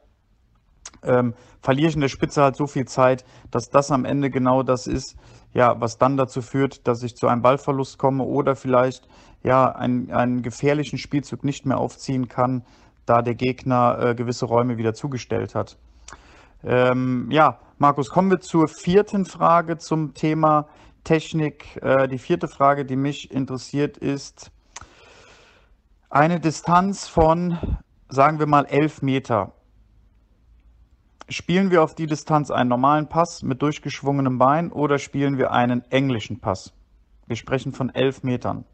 ähm, 1.02 1.34
verliere 1.60 1.88
ich 1.88 1.94
in 1.94 2.00
der 2.00 2.08
Spitze 2.08 2.42
halt 2.42 2.56
so 2.56 2.66
viel 2.66 2.86
Zeit, 2.86 3.24
dass 3.50 3.70
das 3.70 3.90
am 3.90 4.04
Ende 4.04 4.30
genau 4.30 4.62
das 4.62 4.86
ist, 4.86 5.16
ja, 5.52 5.80
was 5.80 5.98
dann 5.98 6.16
dazu 6.16 6.42
führt, 6.42 6.86
dass 6.86 7.02
ich 7.02 7.16
zu 7.16 7.26
einem 7.26 7.42
Ballverlust 7.42 7.98
komme 7.98 8.24
oder 8.24 8.56
vielleicht 8.56 9.08
ja 9.42 9.66
einen, 9.70 10.12
einen 10.12 10.42
gefährlichen 10.42 10.98
Spielzug 10.98 11.44
nicht 11.44 11.66
mehr 11.66 11.78
aufziehen 11.78 12.28
kann, 12.28 12.64
da 13.06 13.22
der 13.22 13.34
Gegner 13.34 13.98
äh, 14.00 14.14
gewisse 14.14 14.46
Räume 14.46 14.76
wieder 14.76 14.94
zugestellt 14.94 15.54
hat. 15.54 15.76
Ähm, 16.62 17.28
ja, 17.30 17.58
Markus, 17.78 18.10
kommen 18.10 18.30
wir 18.30 18.40
zur 18.40 18.68
vierten 18.68 19.24
Frage 19.24 19.78
zum 19.78 20.12
Thema 20.12 20.68
Technik. 21.04 21.78
Äh, 21.82 22.06
die 22.08 22.18
vierte 22.18 22.48
Frage, 22.48 22.84
die 22.84 22.96
mich 22.96 23.30
interessiert, 23.30 23.96
ist 23.96 24.52
eine 26.10 26.40
Distanz 26.40 27.06
von, 27.06 27.56
sagen 28.08 28.40
wir 28.40 28.46
mal, 28.46 28.66
elf 28.66 29.00
Meter. 29.00 29.52
Spielen 31.28 31.70
wir 31.70 31.84
auf 31.84 31.94
die 31.94 32.06
Distanz 32.06 32.50
einen 32.50 32.68
normalen 32.68 33.08
Pass 33.08 33.44
mit 33.44 33.62
durchgeschwungenem 33.62 34.36
Bein 34.36 34.72
oder 34.72 34.98
spielen 34.98 35.38
wir 35.38 35.52
einen 35.52 35.82
englischen 35.90 36.40
Pass? 36.40 36.72
Wir 37.28 37.36
sprechen 37.36 37.72
von 37.72 37.94
elf 37.94 38.24
Metern. 38.24 38.64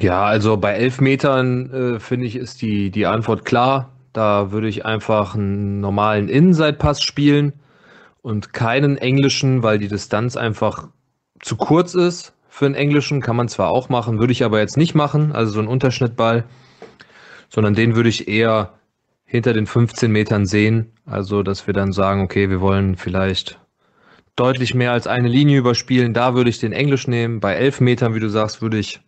Ja, 0.00 0.24
also 0.24 0.56
bei 0.56 0.72
elf 0.72 1.00
Metern 1.00 1.72
äh, 1.72 2.00
finde 2.00 2.26
ich, 2.26 2.34
ist 2.34 2.60
die, 2.60 2.90
die 2.90 3.06
Antwort 3.06 3.44
klar. 3.44 3.92
Da 4.12 4.50
würde 4.50 4.66
ich 4.66 4.84
einfach 4.84 5.36
einen 5.36 5.80
normalen 5.80 6.28
Inside-Pass 6.28 7.02
spielen 7.02 7.52
und 8.20 8.52
keinen 8.52 8.96
englischen, 8.96 9.62
weil 9.62 9.78
die 9.78 9.86
Distanz 9.86 10.36
einfach 10.36 10.88
zu 11.40 11.56
kurz 11.56 11.94
ist 11.94 12.34
für 12.58 12.66
einen 12.66 12.74
englischen, 12.74 13.20
kann 13.20 13.36
man 13.36 13.46
zwar 13.46 13.70
auch 13.70 13.88
machen, 13.88 14.18
würde 14.18 14.32
ich 14.32 14.42
aber 14.42 14.58
jetzt 14.58 14.76
nicht 14.76 14.96
machen, 14.96 15.30
also 15.30 15.52
so 15.52 15.60
einen 15.60 15.68
Unterschnittball, 15.68 16.42
sondern 17.48 17.74
den 17.74 17.94
würde 17.94 18.08
ich 18.08 18.26
eher 18.26 18.72
hinter 19.24 19.52
den 19.52 19.64
15 19.64 20.10
Metern 20.10 20.44
sehen. 20.44 20.90
Also, 21.06 21.44
dass 21.44 21.68
wir 21.68 21.74
dann 21.74 21.92
sagen, 21.92 22.20
okay, 22.20 22.50
wir 22.50 22.60
wollen 22.60 22.96
vielleicht 22.96 23.60
deutlich 24.34 24.74
mehr 24.74 24.90
als 24.90 25.06
eine 25.06 25.28
Linie 25.28 25.58
überspielen. 25.58 26.14
Da 26.14 26.34
würde 26.34 26.50
ich 26.50 26.58
den 26.58 26.72
Englisch 26.72 27.06
nehmen. 27.06 27.38
Bei 27.38 27.54
11 27.54 27.80
Metern, 27.80 28.16
wie 28.16 28.20
du 28.20 28.28
sagst, 28.28 28.60
würde 28.60 28.78
ich 28.78 29.00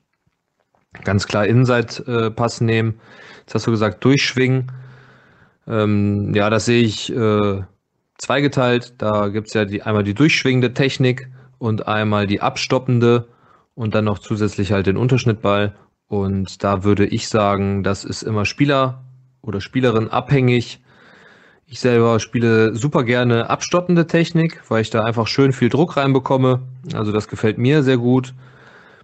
ganz 1.02 1.26
klar 1.26 1.44
Inside-Pass 1.44 2.60
nehmen. 2.60 3.00
Jetzt 3.40 3.56
hast 3.56 3.66
du 3.66 3.72
gesagt, 3.72 4.04
durchschwingen. 4.04 4.70
Ähm, 5.66 6.32
ja, 6.36 6.50
das 6.50 6.66
sehe 6.66 6.84
ich 6.84 7.12
äh, 7.12 7.62
zweigeteilt. 8.16 8.94
Da 8.98 9.26
gibt 9.26 9.48
es 9.48 9.54
ja 9.54 9.64
die, 9.64 9.82
einmal 9.82 10.04
die 10.04 10.14
durchschwingende 10.14 10.72
Technik 10.72 11.28
und 11.58 11.88
einmal 11.88 12.28
die 12.28 12.40
abstoppende 12.40 13.26
und 13.80 13.94
dann 13.94 14.04
noch 14.04 14.18
zusätzlich 14.18 14.72
halt 14.72 14.86
den 14.86 14.98
Unterschnittball. 14.98 15.72
Und 16.06 16.62
da 16.62 16.84
würde 16.84 17.06
ich 17.06 17.30
sagen, 17.30 17.82
das 17.82 18.04
ist 18.04 18.22
immer 18.22 18.44
Spieler 18.44 19.04
oder 19.40 19.62
Spielerin 19.62 20.08
abhängig. 20.08 20.82
Ich 21.64 21.80
selber 21.80 22.20
spiele 22.20 22.74
super 22.74 23.04
gerne 23.04 23.48
abstoppende 23.48 24.06
Technik, 24.06 24.60
weil 24.68 24.82
ich 24.82 24.90
da 24.90 25.02
einfach 25.02 25.26
schön 25.26 25.54
viel 25.54 25.70
Druck 25.70 25.96
reinbekomme. 25.96 26.60
Also 26.92 27.10
das 27.10 27.26
gefällt 27.26 27.56
mir 27.56 27.82
sehr 27.82 27.96
gut. 27.96 28.34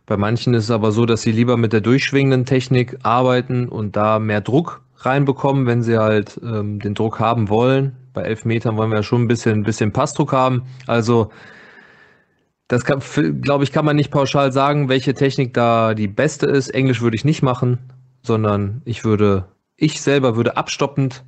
Bei 0.05 0.19
manchen 0.19 0.53
ist 0.53 0.65
es 0.65 0.71
aber 0.71 0.93
so, 0.93 1.07
dass 1.07 1.23
sie 1.23 1.33
lieber 1.33 1.57
mit 1.57 1.73
der 1.73 1.81
durchschwingenden 1.81 2.45
Technik 2.45 2.99
arbeiten 3.03 3.71
und 3.71 3.97
da 3.97 4.19
mehr 4.19 4.43
Druck 4.43 4.83
reinbekommen, 4.99 5.65
wenn 5.65 5.83
sie 5.83 5.97
halt 5.97 6.39
ähm, 6.43 6.81
den 6.81 6.93
Druck 6.93 7.19
haben 7.19 7.49
wollen. 7.49 7.97
Bei 8.13 8.25
elf 8.25 8.45
Metern 8.45 8.77
wollen 8.77 8.91
wir 8.91 8.97
ja 8.97 9.03
schon 9.03 9.23
ein 9.23 9.29
bisschen, 9.29 9.61
ein 9.61 9.65
bisschen 9.65 9.93
Passdruck 9.93 10.35
haben. 10.35 10.65
Also 10.87 11.31
das 12.69 12.85
glaube 12.85 13.65
ich, 13.65 13.73
kann 13.73 13.85
man 13.85 13.97
nicht 13.97 14.11
pauschal 14.11 14.53
sagen, 14.53 14.89
welche 14.89 15.15
Technik 15.15 15.55
da 15.55 15.95
die 15.95 16.09
beste 16.09 16.47
ist. 16.47 16.71
Englisch 16.71 17.01
würde 17.01 17.17
ich 17.17 17.25
nicht 17.25 17.43
machen, 17.43 17.79
sondern 18.23 18.83
ich 18.85 19.05
würde, 19.05 19.47
ich 19.77 20.01
selber 20.01 20.37
würde 20.37 20.57
abstoppend 20.57 21.25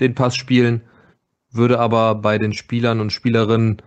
den 0.00 0.14
Pass 0.14 0.36
spielen, 0.36 0.82
würde 1.52 1.78
aber 1.78 2.16
bei 2.16 2.38
den 2.38 2.52
Spielern 2.52 3.00
und 3.00 3.12
Spielerinnen 3.12 3.82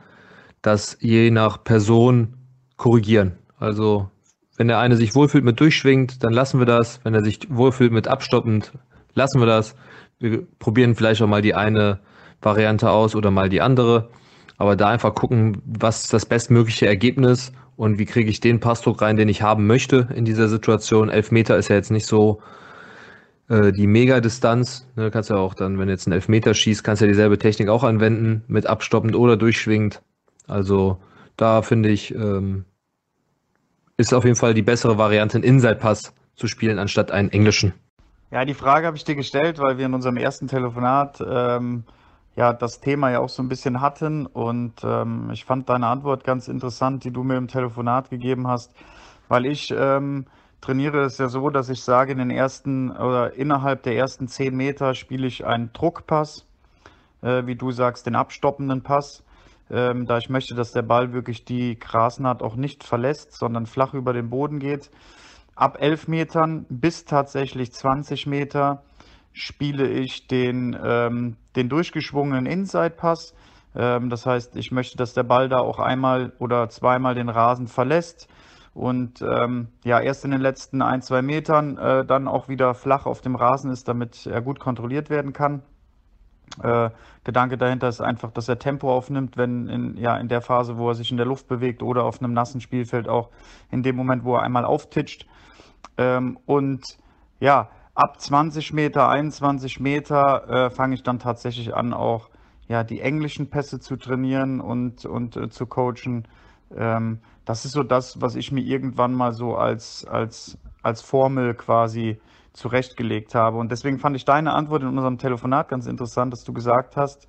das 0.61 0.97
je 1.01 1.29
nach 1.29 1.63
Person 1.63 2.35
korrigieren. 2.77 3.33
Also 3.57 4.09
wenn 4.55 4.67
der 4.67 4.79
eine 4.79 4.95
sich 4.95 5.15
wohlfühlt 5.15 5.43
mit 5.43 5.59
durchschwingt, 5.59 6.23
dann 6.23 6.31
lassen 6.31 6.59
wir 6.59 6.65
das. 6.65 7.01
Wenn 7.03 7.13
er 7.13 7.23
sich 7.23 7.39
wohlfühlt 7.49 7.91
mit 7.91 8.07
abstoppend, 8.07 8.71
lassen 9.13 9.39
wir 9.39 9.47
das. 9.47 9.75
Wir 10.19 10.45
probieren 10.59 10.95
vielleicht 10.95 11.21
auch 11.21 11.27
mal 11.27 11.41
die 11.41 11.55
eine 11.55 11.99
Variante 12.41 12.91
aus 12.91 13.15
oder 13.15 13.31
mal 13.31 13.49
die 13.49 13.61
andere. 13.61 14.09
Aber 14.57 14.75
da 14.75 14.89
einfach 14.89 15.15
gucken, 15.15 15.61
was 15.65 16.05
ist 16.05 16.13
das 16.13 16.25
bestmögliche 16.25 16.87
Ergebnis 16.87 17.51
und 17.75 17.97
wie 17.97 18.05
kriege 18.05 18.29
ich 18.29 18.39
den 18.39 18.59
Passdruck 18.59 19.01
rein, 19.01 19.17
den 19.17 19.29
ich 19.29 19.41
haben 19.41 19.67
möchte 19.67 20.09
in 20.15 20.25
dieser 20.25 20.47
Situation. 20.47 21.09
Elf 21.09 21.31
Meter 21.31 21.57
ist 21.57 21.69
ja 21.69 21.75
jetzt 21.75 21.91
nicht 21.91 22.05
so 22.05 22.41
äh, 23.49 23.71
die 23.71 23.87
Mega-Distanz. 23.87 24.87
Ne, 24.95 25.11
kannst 25.11 25.29
ja 25.29 25.37
auch 25.37 25.53
dann, 25.53 25.79
wenn 25.79 25.89
jetzt 25.89 26.07
einen 26.07 26.13
Elfmeter 26.13 26.53
schießt, 26.53 26.83
kannst 26.83 27.01
du 27.01 27.05
ja 27.05 27.11
dieselbe 27.11 27.37
Technik 27.37 27.69
auch 27.69 27.83
anwenden, 27.83 28.43
mit 28.47 28.67
abstoppend 28.67 29.15
oder 29.15 29.37
durchschwingend. 29.37 30.01
Also 30.47 30.97
da 31.35 31.61
finde 31.61 31.89
ich, 31.89 32.13
ähm, 32.13 32.65
ist 33.97 34.13
auf 34.13 34.23
jeden 34.23 34.35
Fall 34.35 34.53
die 34.53 34.61
bessere 34.61 34.97
Variante, 34.97 35.37
einen 35.37 35.43
Inside-Pass 35.43 36.13
zu 36.35 36.47
spielen, 36.47 36.79
anstatt 36.79 37.11
einen 37.11 37.29
englischen. 37.29 37.73
Ja, 38.31 38.45
die 38.45 38.55
Frage 38.55 38.87
habe 38.87 38.97
ich 38.97 39.03
dir 39.03 39.15
gestellt, 39.15 39.59
weil 39.59 39.77
wir 39.77 39.85
in 39.85 39.93
unserem 39.93 40.17
ersten 40.17 40.47
Telefonat 40.47 41.23
ähm, 41.25 41.83
ja 42.35 42.53
das 42.53 42.79
Thema 42.79 43.11
ja 43.11 43.19
auch 43.19 43.29
so 43.29 43.43
ein 43.43 43.49
bisschen 43.49 43.81
hatten. 43.81 44.25
Und 44.25 44.83
ähm, 44.83 45.29
ich 45.31 45.45
fand 45.45 45.69
deine 45.69 45.87
Antwort 45.87 46.23
ganz 46.23 46.47
interessant, 46.47 47.03
die 47.03 47.11
du 47.11 47.23
mir 47.23 47.37
im 47.37 47.47
Telefonat 47.47 48.09
gegeben 48.09 48.47
hast, 48.47 48.73
weil 49.27 49.45
ich 49.45 49.73
ähm, 49.75 50.25
trainiere 50.61 51.03
es 51.03 51.17
ja 51.17 51.27
so, 51.27 51.49
dass 51.49 51.69
ich 51.69 51.83
sage, 51.83 52.13
in 52.13 52.17
den 52.17 52.29
ersten 52.29 52.91
oder 52.91 53.33
innerhalb 53.33 53.83
der 53.83 53.95
ersten 53.95 54.27
zehn 54.27 54.55
Meter 54.55 54.95
spiele 54.95 55.27
ich 55.27 55.45
einen 55.45 55.71
Druckpass, 55.73 56.45
äh, 57.21 57.45
wie 57.45 57.55
du 57.55 57.71
sagst, 57.71 58.05
den 58.05 58.15
abstoppenden 58.15 58.81
Pass. 58.81 59.23
Ähm, 59.69 60.05
da 60.05 60.17
ich 60.17 60.29
möchte, 60.29 60.55
dass 60.55 60.71
der 60.71 60.81
Ball 60.81 61.13
wirklich 61.13 61.45
die 61.45 61.79
Grasnaht 61.79 62.41
auch 62.41 62.55
nicht 62.55 62.83
verlässt, 62.83 63.33
sondern 63.33 63.65
flach 63.65 63.93
über 63.93 64.13
den 64.13 64.29
Boden 64.29 64.59
geht. 64.59 64.89
Ab 65.55 65.77
11 65.79 66.07
Metern 66.07 66.65
bis 66.69 67.05
tatsächlich 67.05 67.71
20 67.71 68.25
Meter 68.25 68.83
spiele 69.33 69.87
ich 69.89 70.27
den, 70.27 70.77
ähm, 70.83 71.35
den 71.55 71.69
durchgeschwungenen 71.69 72.45
Inside-Pass. 72.45 73.33
Ähm, 73.75 74.09
das 74.09 74.25
heißt, 74.25 74.55
ich 74.55 74.71
möchte, 74.71 74.97
dass 74.97 75.13
der 75.13 75.23
Ball 75.23 75.49
da 75.49 75.59
auch 75.59 75.79
einmal 75.79 76.33
oder 76.39 76.69
zweimal 76.69 77.15
den 77.15 77.29
Rasen 77.29 77.67
verlässt 77.67 78.29
und 78.73 79.21
ähm, 79.21 79.67
ja, 79.83 79.99
erst 79.99 80.25
in 80.25 80.31
den 80.31 80.41
letzten 80.41 80.81
ein, 80.81 81.01
zwei 81.01 81.21
Metern 81.21 81.77
äh, 81.77 82.05
dann 82.05 82.27
auch 82.27 82.47
wieder 82.47 82.73
flach 82.73 83.05
auf 83.05 83.21
dem 83.21 83.35
Rasen 83.35 83.71
ist, 83.71 83.87
damit 83.87 84.25
er 84.25 84.41
gut 84.41 84.59
kontrolliert 84.59 85.09
werden 85.09 85.33
kann. 85.33 85.61
Äh, 86.61 86.89
Gedanke 87.23 87.57
dahinter 87.57 87.87
ist 87.87 88.01
einfach, 88.01 88.31
dass 88.31 88.49
er 88.49 88.59
Tempo 88.59 88.91
aufnimmt, 88.91 89.37
wenn 89.37 89.67
in, 89.67 89.97
ja, 89.97 90.17
in 90.17 90.27
der 90.27 90.41
Phase, 90.41 90.77
wo 90.77 90.89
er 90.89 90.95
sich 90.95 91.11
in 91.11 91.17
der 91.17 91.25
Luft 91.25 91.47
bewegt 91.47 91.81
oder 91.83 92.03
auf 92.03 92.21
einem 92.21 92.33
nassen 92.33 92.61
Spielfeld 92.61 93.07
auch 93.07 93.29
in 93.71 93.83
dem 93.83 93.95
Moment, 93.95 94.23
wo 94.23 94.35
er 94.35 94.41
einmal 94.41 94.65
auftitscht. 94.65 95.27
Ähm, 95.97 96.39
und 96.45 96.97
ja, 97.39 97.69
ab 97.95 98.19
20 98.19 98.73
Meter, 98.73 99.09
21 99.09 99.79
Meter 99.79 100.49
äh, 100.49 100.69
fange 100.69 100.95
ich 100.95 101.03
dann 101.03 101.19
tatsächlich 101.19 101.75
an, 101.75 101.93
auch 101.93 102.29
ja, 102.67 102.83
die 102.83 103.01
englischen 103.01 103.49
Pässe 103.49 103.79
zu 103.79 103.97
trainieren 103.97 104.61
und, 104.61 105.05
und 105.05 105.35
äh, 105.35 105.49
zu 105.49 105.65
coachen. 105.65 106.27
Ähm, 106.75 107.19
das 107.45 107.65
ist 107.65 107.73
so 107.73 107.83
das, 107.83 108.21
was 108.21 108.35
ich 108.35 108.51
mir 108.51 108.61
irgendwann 108.61 109.13
mal 109.13 109.33
so 109.33 109.55
als, 109.55 110.05
als, 110.05 110.57
als 110.81 111.01
Formel 111.01 111.53
quasi 111.53 112.19
zurechtgelegt 112.53 113.35
habe. 113.35 113.57
Und 113.57 113.71
deswegen 113.71 113.99
fand 113.99 114.15
ich 114.15 114.25
deine 114.25 114.53
Antwort 114.53 114.83
in 114.83 114.87
unserem 114.87 115.17
Telefonat 115.17 115.67
ganz 115.69 115.85
interessant, 115.87 116.31
dass 116.31 116.43
du 116.43 116.53
gesagt 116.53 116.95
hast, 116.95 117.27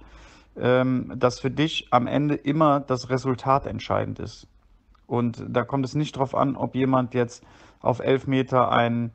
ähm, 0.56 1.12
dass 1.16 1.40
für 1.40 1.50
dich 1.50 1.88
am 1.90 2.06
Ende 2.06 2.36
immer 2.36 2.80
das 2.80 3.10
Resultat 3.10 3.66
entscheidend 3.66 4.20
ist. 4.20 4.46
Und 5.06 5.44
da 5.48 5.64
kommt 5.64 5.84
es 5.84 5.94
nicht 5.94 6.16
darauf 6.16 6.34
an, 6.34 6.56
ob 6.56 6.74
jemand 6.74 7.12
jetzt 7.12 7.44
auf 7.80 8.00
elf 8.00 8.26
Meter 8.26 8.70
einen 8.70 9.12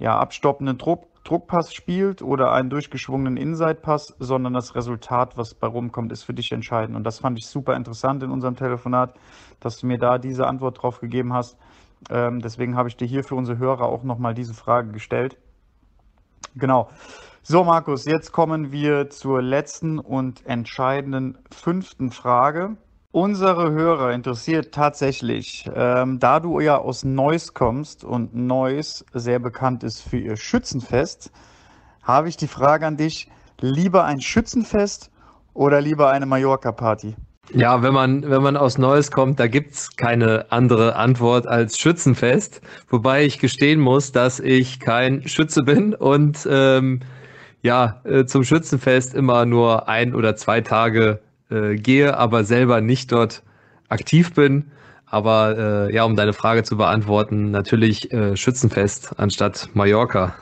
ja, 0.00 0.18
abstoppenden 0.18 0.78
Druck, 0.78 1.06
Druckpass 1.24 1.74
spielt 1.74 2.22
oder 2.22 2.52
einen 2.52 2.70
durchgeschwungenen 2.70 3.36
Inside-Pass, 3.36 4.16
sondern 4.18 4.54
das 4.54 4.74
Resultat, 4.74 5.36
was 5.36 5.54
bei 5.54 5.66
rumkommt, 5.66 6.10
ist 6.12 6.24
für 6.24 6.34
dich 6.34 6.50
entscheidend. 6.50 6.96
Und 6.96 7.04
das 7.04 7.20
fand 7.20 7.38
ich 7.38 7.46
super 7.46 7.76
interessant 7.76 8.22
in 8.22 8.30
unserem 8.30 8.56
Telefonat, 8.56 9.14
dass 9.60 9.78
du 9.78 9.86
mir 9.86 9.98
da 9.98 10.18
diese 10.18 10.46
Antwort 10.46 10.82
drauf 10.82 11.00
gegeben 11.00 11.34
hast. 11.34 11.58
Ähm, 12.08 12.40
deswegen 12.40 12.76
habe 12.76 12.88
ich 12.88 12.96
dir 12.96 13.06
hier 13.06 13.22
für 13.22 13.34
unsere 13.34 13.58
Hörer 13.58 13.84
auch 13.84 14.02
nochmal 14.02 14.32
diese 14.32 14.54
Frage 14.54 14.90
gestellt. 14.92 15.36
Genau. 16.56 16.88
So, 17.42 17.64
Markus, 17.64 18.06
jetzt 18.06 18.32
kommen 18.32 18.72
wir 18.72 19.10
zur 19.10 19.42
letzten 19.42 19.98
und 19.98 20.44
entscheidenden 20.46 21.38
fünften 21.50 22.10
Frage. 22.10 22.76
Unsere 23.12 23.72
Hörer 23.72 24.12
interessiert 24.12 24.72
tatsächlich, 24.72 25.68
ähm, 25.74 26.20
da 26.20 26.38
du 26.38 26.60
ja 26.60 26.78
aus 26.78 27.02
Neuss 27.02 27.54
kommst 27.54 28.04
und 28.04 28.36
Neuss 28.36 29.04
sehr 29.12 29.40
bekannt 29.40 29.82
ist 29.82 30.00
für 30.00 30.16
ihr 30.16 30.36
Schützenfest, 30.36 31.32
habe 32.04 32.28
ich 32.28 32.36
die 32.36 32.46
Frage 32.46 32.86
an 32.86 32.96
dich, 32.96 33.28
lieber 33.60 34.04
ein 34.04 34.20
Schützenfest 34.20 35.10
oder 35.54 35.80
lieber 35.80 36.10
eine 36.10 36.24
Mallorca-Party? 36.24 37.16
Ja, 37.52 37.82
wenn 37.82 37.92
man, 37.92 38.30
wenn 38.30 38.42
man 38.42 38.56
aus 38.56 38.78
Neues 38.78 39.10
kommt, 39.10 39.40
da 39.40 39.48
gibt's 39.48 39.96
keine 39.96 40.46
andere 40.52 40.94
Antwort 40.94 41.48
als 41.48 41.78
Schützenfest. 41.78 42.60
Wobei 42.90 43.24
ich 43.24 43.40
gestehen 43.40 43.80
muss, 43.80 44.12
dass 44.12 44.38
ich 44.38 44.78
kein 44.78 45.26
Schütze 45.26 45.64
bin 45.64 45.94
und 45.94 46.46
ähm, 46.48 47.00
ja, 47.60 48.02
äh, 48.04 48.24
zum 48.26 48.44
Schützenfest 48.44 49.14
immer 49.14 49.46
nur 49.46 49.88
ein 49.88 50.14
oder 50.14 50.36
zwei 50.36 50.60
Tage 50.60 51.18
äh, 51.50 51.76
gehe, 51.76 52.16
aber 52.16 52.44
selber 52.44 52.80
nicht 52.80 53.12
dort 53.12 53.42
aktiv 53.88 54.34
bin. 54.34 54.70
Aber 55.06 55.88
äh, 55.88 55.94
ja, 55.94 56.04
um 56.04 56.14
deine 56.14 56.32
Frage 56.32 56.62
zu 56.62 56.76
beantworten, 56.76 57.50
natürlich 57.50 58.12
äh, 58.12 58.36
Schützenfest 58.36 59.18
anstatt 59.18 59.70
Mallorca. 59.74 60.34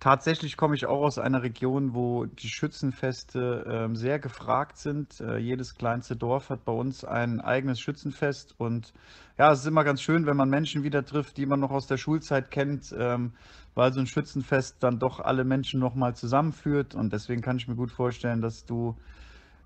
Tatsächlich 0.00 0.56
komme 0.56 0.74
ich 0.74 0.86
auch 0.86 1.00
aus 1.02 1.18
einer 1.18 1.42
Region, 1.42 1.94
wo 1.94 2.26
die 2.26 2.48
Schützenfeste 2.48 3.88
äh, 3.90 3.96
sehr 3.96 4.18
gefragt 4.18 4.78
sind. 4.78 5.20
Äh, 5.20 5.38
jedes 5.38 5.74
kleinste 5.74 6.16
Dorf 6.16 6.50
hat 6.50 6.64
bei 6.64 6.72
uns 6.72 7.04
ein 7.04 7.40
eigenes 7.40 7.80
Schützenfest. 7.80 8.54
Und 8.58 8.92
ja, 9.38 9.50
es 9.50 9.60
ist 9.60 9.66
immer 9.66 9.84
ganz 9.84 10.02
schön, 10.02 10.26
wenn 10.26 10.36
man 10.36 10.50
Menschen 10.50 10.82
wieder 10.82 11.04
trifft, 11.04 11.38
die 11.38 11.46
man 11.46 11.60
noch 11.60 11.70
aus 11.70 11.86
der 11.86 11.96
Schulzeit 11.96 12.50
kennt, 12.50 12.94
ähm, 12.96 13.32
weil 13.74 13.92
so 13.92 14.00
ein 14.00 14.06
Schützenfest 14.06 14.76
dann 14.80 14.98
doch 14.98 15.18
alle 15.18 15.44
Menschen 15.44 15.80
nochmal 15.80 16.14
zusammenführt. 16.14 16.94
Und 16.94 17.12
deswegen 17.12 17.42
kann 17.42 17.56
ich 17.56 17.66
mir 17.66 17.74
gut 17.76 17.90
vorstellen, 17.90 18.40
dass 18.42 18.64
du 18.64 18.96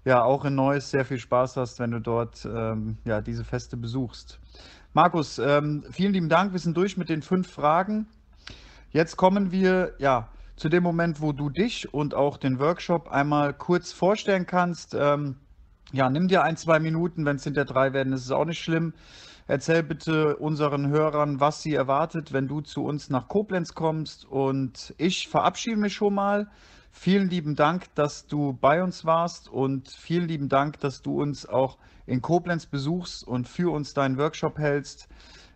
ja 0.04 0.22
auch 0.22 0.44
in 0.44 0.54
Neuss 0.54 0.90
sehr 0.90 1.04
viel 1.04 1.18
Spaß 1.18 1.56
hast, 1.56 1.78
wenn 1.78 1.90
du 1.90 2.00
dort 2.00 2.44
ähm, 2.44 2.98
ja, 3.04 3.20
diese 3.20 3.44
Feste 3.44 3.76
besuchst. 3.76 4.40
Markus, 4.92 5.38
ähm, 5.38 5.84
vielen 5.90 6.12
lieben 6.12 6.28
Dank. 6.28 6.52
Wir 6.52 6.58
sind 6.58 6.76
durch 6.76 6.96
mit 6.96 7.08
den 7.08 7.22
fünf 7.22 7.50
Fragen. 7.50 8.06
Jetzt 8.90 9.16
kommen 9.16 9.52
wir 9.52 9.94
ja 9.98 10.28
zu 10.56 10.68
dem 10.68 10.82
Moment, 10.82 11.20
wo 11.20 11.32
du 11.32 11.48
dich 11.48 11.94
und 11.94 12.14
auch 12.14 12.36
den 12.36 12.58
Workshop 12.58 13.08
einmal 13.08 13.54
kurz 13.54 13.92
vorstellen 13.92 14.46
kannst. 14.46 14.94
Ähm, 14.98 15.36
ja, 15.92 16.10
nimm 16.10 16.28
dir 16.28 16.42
ein, 16.42 16.56
zwei 16.56 16.80
Minuten, 16.80 17.24
wenn 17.24 17.36
es 17.36 17.44
hinter 17.44 17.64
drei 17.64 17.92
werden, 17.92 18.12
ist 18.12 18.24
es 18.24 18.30
auch 18.30 18.44
nicht 18.44 18.62
schlimm. 18.62 18.92
Erzähl 19.46 19.82
bitte 19.82 20.36
unseren 20.36 20.88
Hörern, 20.88 21.40
was 21.40 21.62
sie 21.62 21.74
erwartet, 21.74 22.32
wenn 22.32 22.46
du 22.46 22.60
zu 22.60 22.84
uns 22.84 23.10
nach 23.10 23.26
Koblenz 23.26 23.74
kommst. 23.74 24.24
Und 24.24 24.94
ich 24.98 25.28
verabschiede 25.28 25.76
mich 25.76 25.94
schon 25.94 26.14
mal. 26.14 26.48
Vielen 26.92 27.30
lieben 27.30 27.56
Dank, 27.56 27.94
dass 27.94 28.26
du 28.26 28.56
bei 28.60 28.82
uns 28.82 29.04
warst 29.04 29.48
und 29.48 29.88
vielen 29.88 30.28
lieben 30.28 30.48
Dank, 30.48 30.80
dass 30.80 31.02
du 31.02 31.22
uns 31.22 31.48
auch 31.48 31.78
in 32.06 32.20
Koblenz 32.20 32.66
besuchst 32.66 33.26
und 33.26 33.48
für 33.48 33.72
uns 33.72 33.94
deinen 33.94 34.18
Workshop 34.18 34.58
hältst. 34.58 35.08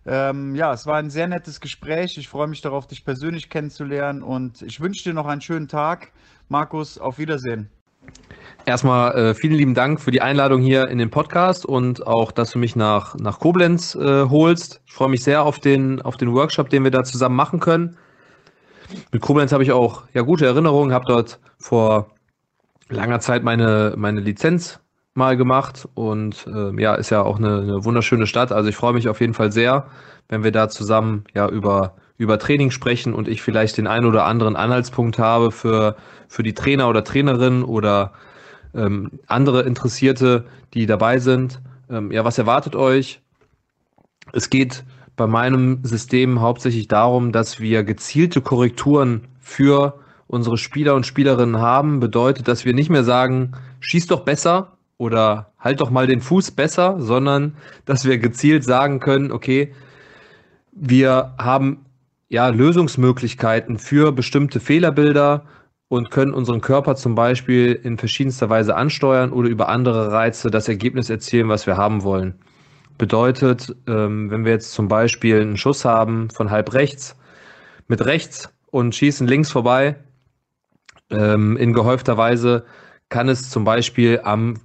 Ähm, 0.07 0.55
ja, 0.55 0.73
es 0.73 0.87
war 0.87 0.97
ein 0.97 1.11
sehr 1.11 1.27
nettes 1.27 1.61
Gespräch. 1.61 2.17
Ich 2.19 2.29
freue 2.29 2.47
mich 2.47 2.61
darauf, 2.61 2.87
dich 2.87 3.05
persönlich 3.05 3.51
kennenzulernen 3.51 4.23
und 4.23 4.63
ich 4.63 4.81
wünsche 4.81 5.03
dir 5.03 5.15
noch 5.15 5.27
einen 5.27 5.41
schönen 5.41 5.69
Tag. 5.69 6.13
Markus, 6.49 6.99
auf 6.99 7.19
Wiedersehen. 7.19 7.71
Erstmal 8.67 9.15
äh, 9.15 9.35
vielen 9.35 9.55
lieben 9.55 9.75
Dank 9.75 10.01
für 10.01 10.11
die 10.11 10.23
Einladung 10.23 10.61
hier 10.63 10.89
in 10.89 10.99
den 10.99 11.11
Podcast 11.11 11.67
und 11.67 12.07
auch, 12.07 12.33
dass 12.33 12.51
du 12.51 12.59
mich 12.59 12.77
nach, 12.77 13.15
nach 13.17 13.39
Koblenz 13.39 13.95
äh, 13.95 14.29
holst. 14.29 14.81
Ich 14.87 14.93
freue 14.93 15.09
mich 15.09 15.23
sehr 15.23 15.43
auf 15.43 15.59
den, 15.59 16.01
auf 16.01 16.17
den 16.17 16.33
Workshop, 16.33 16.71
den 16.71 16.85
wir 16.85 16.91
da 16.91 17.05
zusammen 17.05 17.37
machen 17.37 17.61
können. 17.61 17.97
Mit 19.13 19.23
Koblenz 19.23 19.53
habe 19.53 19.63
ich 19.63 19.73
auch 19.73 20.03
ja, 20.15 20.23
gute 20.23 20.47
Erinnerungen, 20.47 20.93
habe 20.93 21.07
dort 21.07 21.39
vor 21.59 22.11
langer 22.89 23.21
Zeit 23.21 23.43
meine, 23.43 23.95
meine 23.97 24.21
Lizenz 24.21 24.81
mal 25.15 25.37
gemacht 25.37 25.89
und 25.95 26.47
äh, 26.47 26.81
ja, 26.81 26.95
ist 26.95 27.11
ja 27.11 27.23
auch 27.23 27.39
eine, 27.39 27.61
eine 27.61 27.85
wunderschöne 27.85 28.27
Stadt. 28.27 28.53
Also 28.53 28.69
ich 28.69 28.77
freue 28.77 28.93
mich 28.93 29.09
auf 29.09 29.21
jeden 29.21 29.35
Fall 29.35 29.53
sehr, 29.53 29.87
wenn 30.29 30.43
wir 30.43 30.53
da 30.53 30.69
zusammen 30.69 31.25
ja 31.35 31.49
über, 31.49 31.95
über 32.19 32.39
Training 32.39 32.71
sprechen 32.71 33.15
und 33.15 33.29
ich 33.29 33.43
vielleicht 33.43 33.79
den 33.79 33.87
einen 33.87 34.07
oder 34.07 34.25
anderen 34.25 34.57
Anhaltspunkt 34.57 35.19
habe 35.19 35.53
für, 35.53 35.97
für 36.29 36.43
die 36.43 36.55
Trainer 36.55 36.89
oder 36.89 37.05
Trainerinnen 37.05 37.63
oder 37.63 38.13
ähm, 38.75 39.13
andere 39.27 39.63
Interessierte, 39.63 40.45
die 40.75 40.87
dabei 40.87 41.19
sind. 41.19 41.61
Ähm, 41.89 42.11
ja, 42.11 42.25
was 42.25 42.39
erwartet 42.39 42.75
euch? 42.75 43.21
Es 44.33 44.51
geht 44.51 44.85
bei 45.17 45.27
meinem 45.27 45.81
System 45.85 46.41
hauptsächlich 46.41 46.89
darum, 46.89 47.33
dass 47.33 47.61
wir 47.61 47.85
gezielte 47.85 48.41
Korrekturen 48.41 49.29
für 49.41 50.01
unsere 50.27 50.59
Spieler 50.59 50.95
und 50.95 51.07
Spielerinnen 51.07 51.59
haben. 51.59 52.01
Bedeutet, 52.01 52.49
dass 52.49 52.65
wir 52.65 52.75
nicht 52.75 52.91
mehr 52.91 53.05
sagen, 53.05 53.53
schieß 53.81 54.07
doch 54.07 54.21
besser 54.21 54.73
oder 54.99 55.53
halt 55.59 55.81
doch 55.81 55.91
mal 55.91 56.07
den 56.07 56.21
Fuß 56.21 56.53
besser, 56.53 56.97
sondern 57.01 57.57
dass 57.85 58.05
wir 58.05 58.19
gezielt 58.19 58.65
sagen 58.65 59.01
können, 59.01 59.31
okay, 59.31 59.73
wir 60.73 61.35
haben 61.39 61.85
ja 62.29 62.49
Lösungsmöglichkeiten 62.49 63.79
für 63.79 64.13
bestimmte 64.13 64.61
Fehlerbilder 64.61 65.45
und 65.89 66.11
können 66.11 66.35
unseren 66.35 66.61
Körper 66.61 66.97
zum 66.97 67.15
Beispiel 67.15 67.73
in 67.73 67.99
verschiedenster 67.99 68.51
Weise 68.51 68.75
ansteuern 68.75 69.33
oder 69.33 69.49
über 69.49 69.69
andere 69.69 70.11
Reize 70.11 70.51
das 70.51 70.69
Ergebnis 70.69 71.11
erzielen, 71.11 71.49
was 71.49 71.67
wir 71.67 71.77
haben 71.77 72.03
wollen. 72.03 72.35
Bedeutet, 72.99 73.75
ähm, 73.89 74.31
wenn 74.31 74.45
wir 74.45 74.53
jetzt 74.53 74.73
zum 74.73 74.89
Beispiel 74.89 75.41
einen 75.41 75.57
Schuss 75.57 75.85
haben 75.85 76.31
von 76.31 76.51
halb 76.51 76.75
rechts 76.75 77.17
mit 77.89 78.05
rechts 78.05 78.51
und 78.71 78.95
schießen 78.95 79.27
links 79.27 79.51
vorbei, 79.51 79.97
ähm, 81.11 81.57
in 81.57 81.73
gehäufter 81.73 82.17
Weise 82.17 82.65
kann 83.09 83.29
es 83.29 83.51
zum 83.51 83.65
Beispiel 83.65 84.21
am 84.23 84.61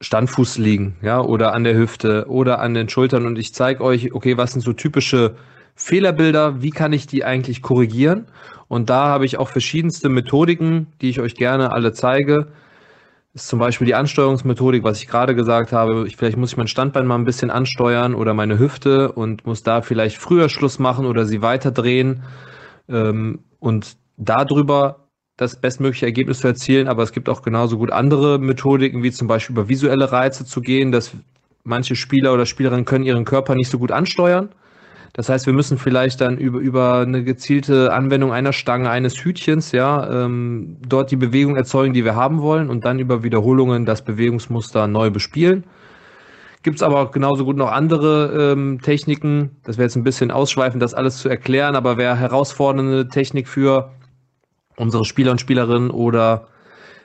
Standfuß 0.00 0.58
liegen, 0.58 0.96
ja, 1.02 1.20
oder 1.20 1.52
an 1.52 1.64
der 1.64 1.76
Hüfte 1.76 2.26
oder 2.28 2.60
an 2.60 2.74
den 2.74 2.88
Schultern. 2.88 3.26
Und 3.26 3.38
ich 3.38 3.52
zeige 3.54 3.84
euch, 3.84 4.14
okay, 4.14 4.36
was 4.36 4.52
sind 4.52 4.62
so 4.62 4.72
typische 4.72 5.36
Fehlerbilder, 5.74 6.62
wie 6.62 6.70
kann 6.70 6.92
ich 6.92 7.06
die 7.06 7.24
eigentlich 7.24 7.62
korrigieren? 7.62 8.26
Und 8.68 8.88
da 8.88 9.06
habe 9.06 9.26
ich 9.26 9.38
auch 9.38 9.48
verschiedenste 9.48 10.08
Methodiken, 10.08 10.86
die 11.00 11.10
ich 11.10 11.20
euch 11.20 11.34
gerne 11.34 11.72
alle 11.72 11.92
zeige 11.92 12.48
ist 13.32 13.48
zum 13.48 13.58
Beispiel 13.58 13.86
die 13.86 13.94
Ansteuerungsmethodik, 13.94 14.82
was 14.82 15.00
ich 15.00 15.06
gerade 15.06 15.34
gesagt 15.34 15.72
habe. 15.72 16.06
Ich, 16.06 16.16
vielleicht 16.16 16.36
muss 16.36 16.52
ich 16.52 16.56
mein 16.56 16.66
Standbein 16.66 17.06
mal 17.06 17.14
ein 17.14 17.24
bisschen 17.24 17.50
ansteuern 17.50 18.14
oder 18.14 18.34
meine 18.34 18.58
Hüfte 18.58 19.12
und 19.12 19.46
muss 19.46 19.62
da 19.62 19.82
vielleicht 19.82 20.18
früher 20.18 20.48
Schluss 20.48 20.78
machen 20.78 21.06
oder 21.06 21.26
sie 21.26 21.40
weiter 21.40 21.70
drehen 21.70 22.24
ähm, 22.88 23.40
und 23.60 23.96
darüber 24.16 25.08
das 25.36 25.60
bestmögliche 25.60 26.06
Ergebnis 26.06 26.40
zu 26.40 26.48
erzielen. 26.48 26.88
Aber 26.88 27.04
es 27.04 27.12
gibt 27.12 27.28
auch 27.28 27.42
genauso 27.42 27.78
gut 27.78 27.92
andere 27.92 28.38
Methodiken, 28.38 29.02
wie 29.02 29.12
zum 29.12 29.28
Beispiel 29.28 29.54
über 29.54 29.68
visuelle 29.68 30.10
Reize 30.10 30.44
zu 30.44 30.60
gehen, 30.60 30.90
dass 30.90 31.12
manche 31.62 31.94
Spieler 31.94 32.34
oder 32.34 32.46
Spielerinnen 32.46 32.84
können 32.84 33.04
ihren 33.04 33.24
Körper 33.24 33.54
nicht 33.54 33.70
so 33.70 33.78
gut 33.78 33.92
ansteuern 33.92 34.50
das 35.12 35.28
heißt, 35.28 35.46
wir 35.46 35.52
müssen 35.52 35.76
vielleicht 35.76 36.20
dann 36.20 36.38
über, 36.38 36.60
über 36.60 37.00
eine 37.00 37.24
gezielte 37.24 37.92
Anwendung 37.92 38.32
einer 38.32 38.52
Stange, 38.52 38.90
eines 38.90 39.24
Hütchens, 39.24 39.72
ja, 39.72 40.24
ähm, 40.24 40.76
dort 40.86 41.10
die 41.10 41.16
Bewegung 41.16 41.56
erzeugen, 41.56 41.92
die 41.92 42.04
wir 42.04 42.14
haben 42.14 42.40
wollen 42.42 42.70
und 42.70 42.84
dann 42.84 42.98
über 42.98 43.22
Wiederholungen 43.22 43.86
das 43.86 44.02
Bewegungsmuster 44.02 44.86
neu 44.86 45.10
bespielen. 45.10 45.64
Gibt 46.62 46.76
es 46.76 46.82
aber 46.82 47.10
genauso 47.10 47.44
gut 47.44 47.56
noch 47.56 47.72
andere 47.72 48.52
ähm, 48.52 48.80
Techniken. 48.82 49.56
Das 49.64 49.78
wäre 49.78 49.86
jetzt 49.86 49.96
ein 49.96 50.04
bisschen 50.04 50.30
ausschweifend, 50.30 50.82
das 50.82 50.94
alles 50.94 51.16
zu 51.16 51.28
erklären, 51.28 51.74
aber 51.74 51.96
wer 51.96 52.16
herausfordernde 52.16 53.08
Technik 53.08 53.48
für 53.48 53.90
unsere 54.76 55.04
Spieler 55.04 55.32
und 55.32 55.40
Spielerinnen 55.40 55.90
oder 55.90 56.48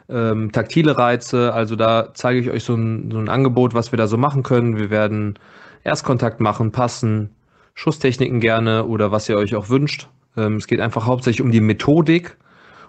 ähm, 0.10 0.52
taktile 0.52 0.98
Reize, 0.98 1.54
also 1.54 1.76
da 1.76 2.10
zeige 2.14 2.40
ich 2.40 2.52
euch 2.52 2.64
so 2.64 2.76
ein, 2.76 3.10
so 3.12 3.18
ein 3.18 3.30
Angebot, 3.30 3.74
was 3.74 3.92
wir 3.92 3.98
da 3.98 4.08
so 4.08 4.18
machen 4.18 4.44
können. 4.44 4.78
Wir 4.78 4.90
werden 4.90 5.40
Erstkontakt 5.84 6.40
machen, 6.40 6.72
passen, 6.72 7.32
Schusstechniken 7.76 8.40
gerne 8.40 8.86
oder 8.86 9.12
was 9.12 9.30
ihr 9.30 9.38
euch 9.38 9.56
auch 9.56 9.70
wünscht. 9.70 10.10
Ähm, 10.36 10.56
es 10.56 10.68
geht 10.68 10.80
einfach 10.80 11.06
hauptsächlich 11.06 11.42
um 11.42 11.52
die 11.52 11.62
Methodik 11.62 12.38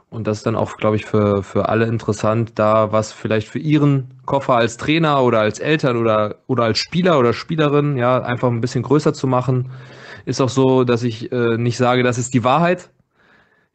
und 0.08 0.26
das 0.26 0.38
ist 0.38 0.46
dann 0.46 0.56
auch, 0.56 0.76
glaube 0.76 0.96
ich, 0.96 1.04
für, 1.04 1.42
für 1.42 1.68
alle 1.68 1.86
interessant, 1.86 2.52
da 2.54 2.92
was 2.92 3.12
vielleicht 3.12 3.48
für 3.48 3.58
ihren 3.58 4.14
Koffer 4.24 4.54
als 4.54 4.76
Trainer 4.76 5.22
oder 5.22 5.40
als 5.40 5.58
Eltern 5.58 5.96
oder, 5.96 6.36
oder 6.46 6.64
als 6.64 6.78
Spieler 6.78 7.18
oder 7.18 7.32
Spielerin, 7.32 7.96
ja, 7.96 8.22
einfach 8.22 8.48
ein 8.48 8.60
bisschen 8.60 8.82
größer 8.82 9.12
zu 9.12 9.26
machen. 9.26 9.70
Ist 10.24 10.40
auch 10.40 10.48
so, 10.48 10.84
dass 10.84 11.02
ich 11.02 11.32
äh, 11.32 11.58
nicht 11.58 11.76
sage, 11.76 12.02
das 12.02 12.18
ist 12.18 12.34
die 12.34 12.44
Wahrheit. 12.44 12.90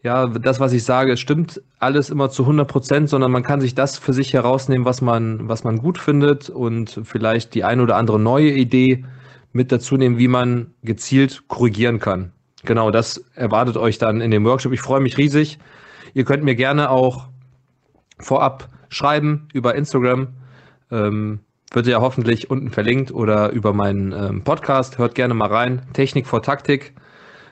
Ja, 0.03 0.25
das, 0.27 0.59
was 0.59 0.73
ich 0.73 0.83
sage, 0.83 1.15
stimmt 1.15 1.61
alles 1.77 2.09
immer 2.09 2.29
zu 2.31 2.43
100 2.43 2.67
Prozent, 2.67 3.09
sondern 3.09 3.31
man 3.31 3.43
kann 3.43 3.61
sich 3.61 3.75
das 3.75 3.99
für 3.99 4.13
sich 4.13 4.33
herausnehmen, 4.33 4.85
was 4.85 5.01
man, 5.01 5.47
was 5.47 5.63
man 5.63 5.77
gut 5.77 5.99
findet 5.99 6.49
und 6.49 7.01
vielleicht 7.03 7.53
die 7.53 7.63
ein 7.63 7.81
oder 7.81 7.97
andere 7.97 8.19
neue 8.19 8.51
Idee 8.51 9.05
mit 9.53 9.71
dazu 9.71 9.97
nehmen, 9.97 10.17
wie 10.17 10.27
man 10.27 10.73
gezielt 10.83 11.47
korrigieren 11.47 11.99
kann. 11.99 12.31
Genau, 12.63 12.91
das 12.91 13.23
erwartet 13.35 13.77
euch 13.77 13.97
dann 13.97 14.21
in 14.21 14.31
dem 14.31 14.45
Workshop. 14.45 14.71
Ich 14.71 14.81
freue 14.81 15.01
mich 15.01 15.17
riesig. 15.17 15.57
Ihr 16.13 16.25
könnt 16.25 16.43
mir 16.43 16.55
gerne 16.55 16.89
auch 16.89 17.27
vorab 18.19 18.69
schreiben 18.89 19.47
über 19.53 19.75
Instagram. 19.75 20.27
Ähm, 20.91 21.39
wird 21.73 21.87
ja 21.87 22.01
hoffentlich 22.01 22.49
unten 22.49 22.69
verlinkt 22.69 23.11
oder 23.11 23.51
über 23.51 23.73
meinen 23.73 24.11
ähm, 24.11 24.43
Podcast. 24.43 24.97
Hört 24.97 25.15
gerne 25.15 25.33
mal 25.33 25.47
rein. 25.47 25.81
Technik 25.93 26.27
vor 26.27 26.41
Taktik. 26.41 26.93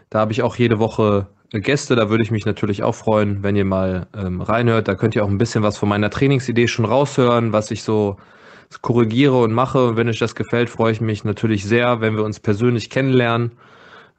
Da 0.10 0.20
habe 0.20 0.32
ich 0.32 0.42
auch 0.42 0.56
jede 0.58 0.80
Woche 0.80 1.28
äh, 1.54 1.60
Gäste. 1.62 1.96
Da 1.96 2.10
würde 2.10 2.24
ich 2.24 2.32
mich 2.32 2.46
natürlich 2.46 2.84
auch 2.84 2.96
freuen, 2.96 3.44
wenn 3.44 3.56
ihr 3.56 3.66
mal 3.66 4.08
ähm, 4.14 4.42
reinhört. 4.42 4.88
Da 4.88 4.96
könnt 4.96 5.16
ihr 5.16 5.24
auch 5.24 5.30
ein 5.30 5.38
bisschen 5.38 5.64
was 5.64 5.78
von 5.78 5.90
meiner 5.90 6.10
Trainingsidee 6.10 6.68
schon 6.68 6.86
raushören, 6.86 7.54
was 7.54 7.72
ich 7.72 7.84
so 7.84 8.18
korrigiere 8.82 9.41
und 9.41 9.53
mache. 9.53 9.89
Und 9.89 9.97
wenn 9.97 10.10
euch 10.10 10.19
das 10.19 10.36
gefällt, 10.36 10.69
freue 10.69 10.91
ich 10.91 11.01
mich 11.01 11.23
natürlich 11.23 11.65
sehr, 11.65 12.01
wenn 12.01 12.15
wir 12.15 12.23
uns 12.23 12.39
persönlich 12.39 12.89
kennenlernen. 12.89 13.51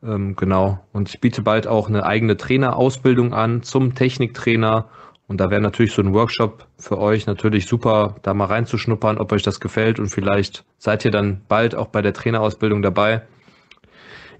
Ähm, 0.02 0.36
genau. 0.36 0.80
Und 0.92 1.08
ich 1.08 1.20
biete 1.20 1.42
bald 1.42 1.66
auch 1.66 1.88
eine 1.88 2.04
eigene 2.04 2.36
Trainerausbildung 2.36 3.32
an 3.32 3.62
zum 3.62 3.94
Techniktrainer. 3.94 4.88
Und 5.28 5.40
da 5.40 5.50
wäre 5.50 5.60
natürlich 5.60 5.92
so 5.92 6.02
ein 6.02 6.12
Workshop 6.12 6.66
für 6.76 6.98
euch 6.98 7.26
natürlich 7.26 7.66
super, 7.66 8.16
da 8.22 8.34
mal 8.34 8.46
reinzuschnuppern, 8.46 9.18
ob 9.18 9.30
euch 9.32 9.42
das 9.42 9.60
gefällt. 9.60 10.00
Und 10.00 10.08
vielleicht 10.08 10.64
seid 10.78 11.04
ihr 11.04 11.12
dann 11.12 11.42
bald 11.48 11.74
auch 11.76 11.86
bei 11.86 12.02
der 12.02 12.12
Trainerausbildung 12.12 12.82
dabei. 12.82 13.22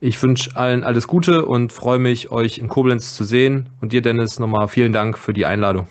Ich 0.01 0.21
wünsche 0.23 0.57
allen 0.57 0.83
alles 0.83 1.07
Gute 1.07 1.45
und 1.45 1.73
freue 1.73 1.99
mich, 1.99 2.31
euch 2.33 2.59
in 2.59 2.69
Koblenz 2.69 3.15
zu 3.15 3.23
sehen. 3.23 3.69
Und 3.81 3.93
dir, 3.93 4.01
Dennis, 4.01 4.39
nochmal 4.39 4.67
vielen 4.67 4.93
Dank 4.93 5.19
für 5.19 5.35
die 5.35 5.45
Einladung. 5.45 5.87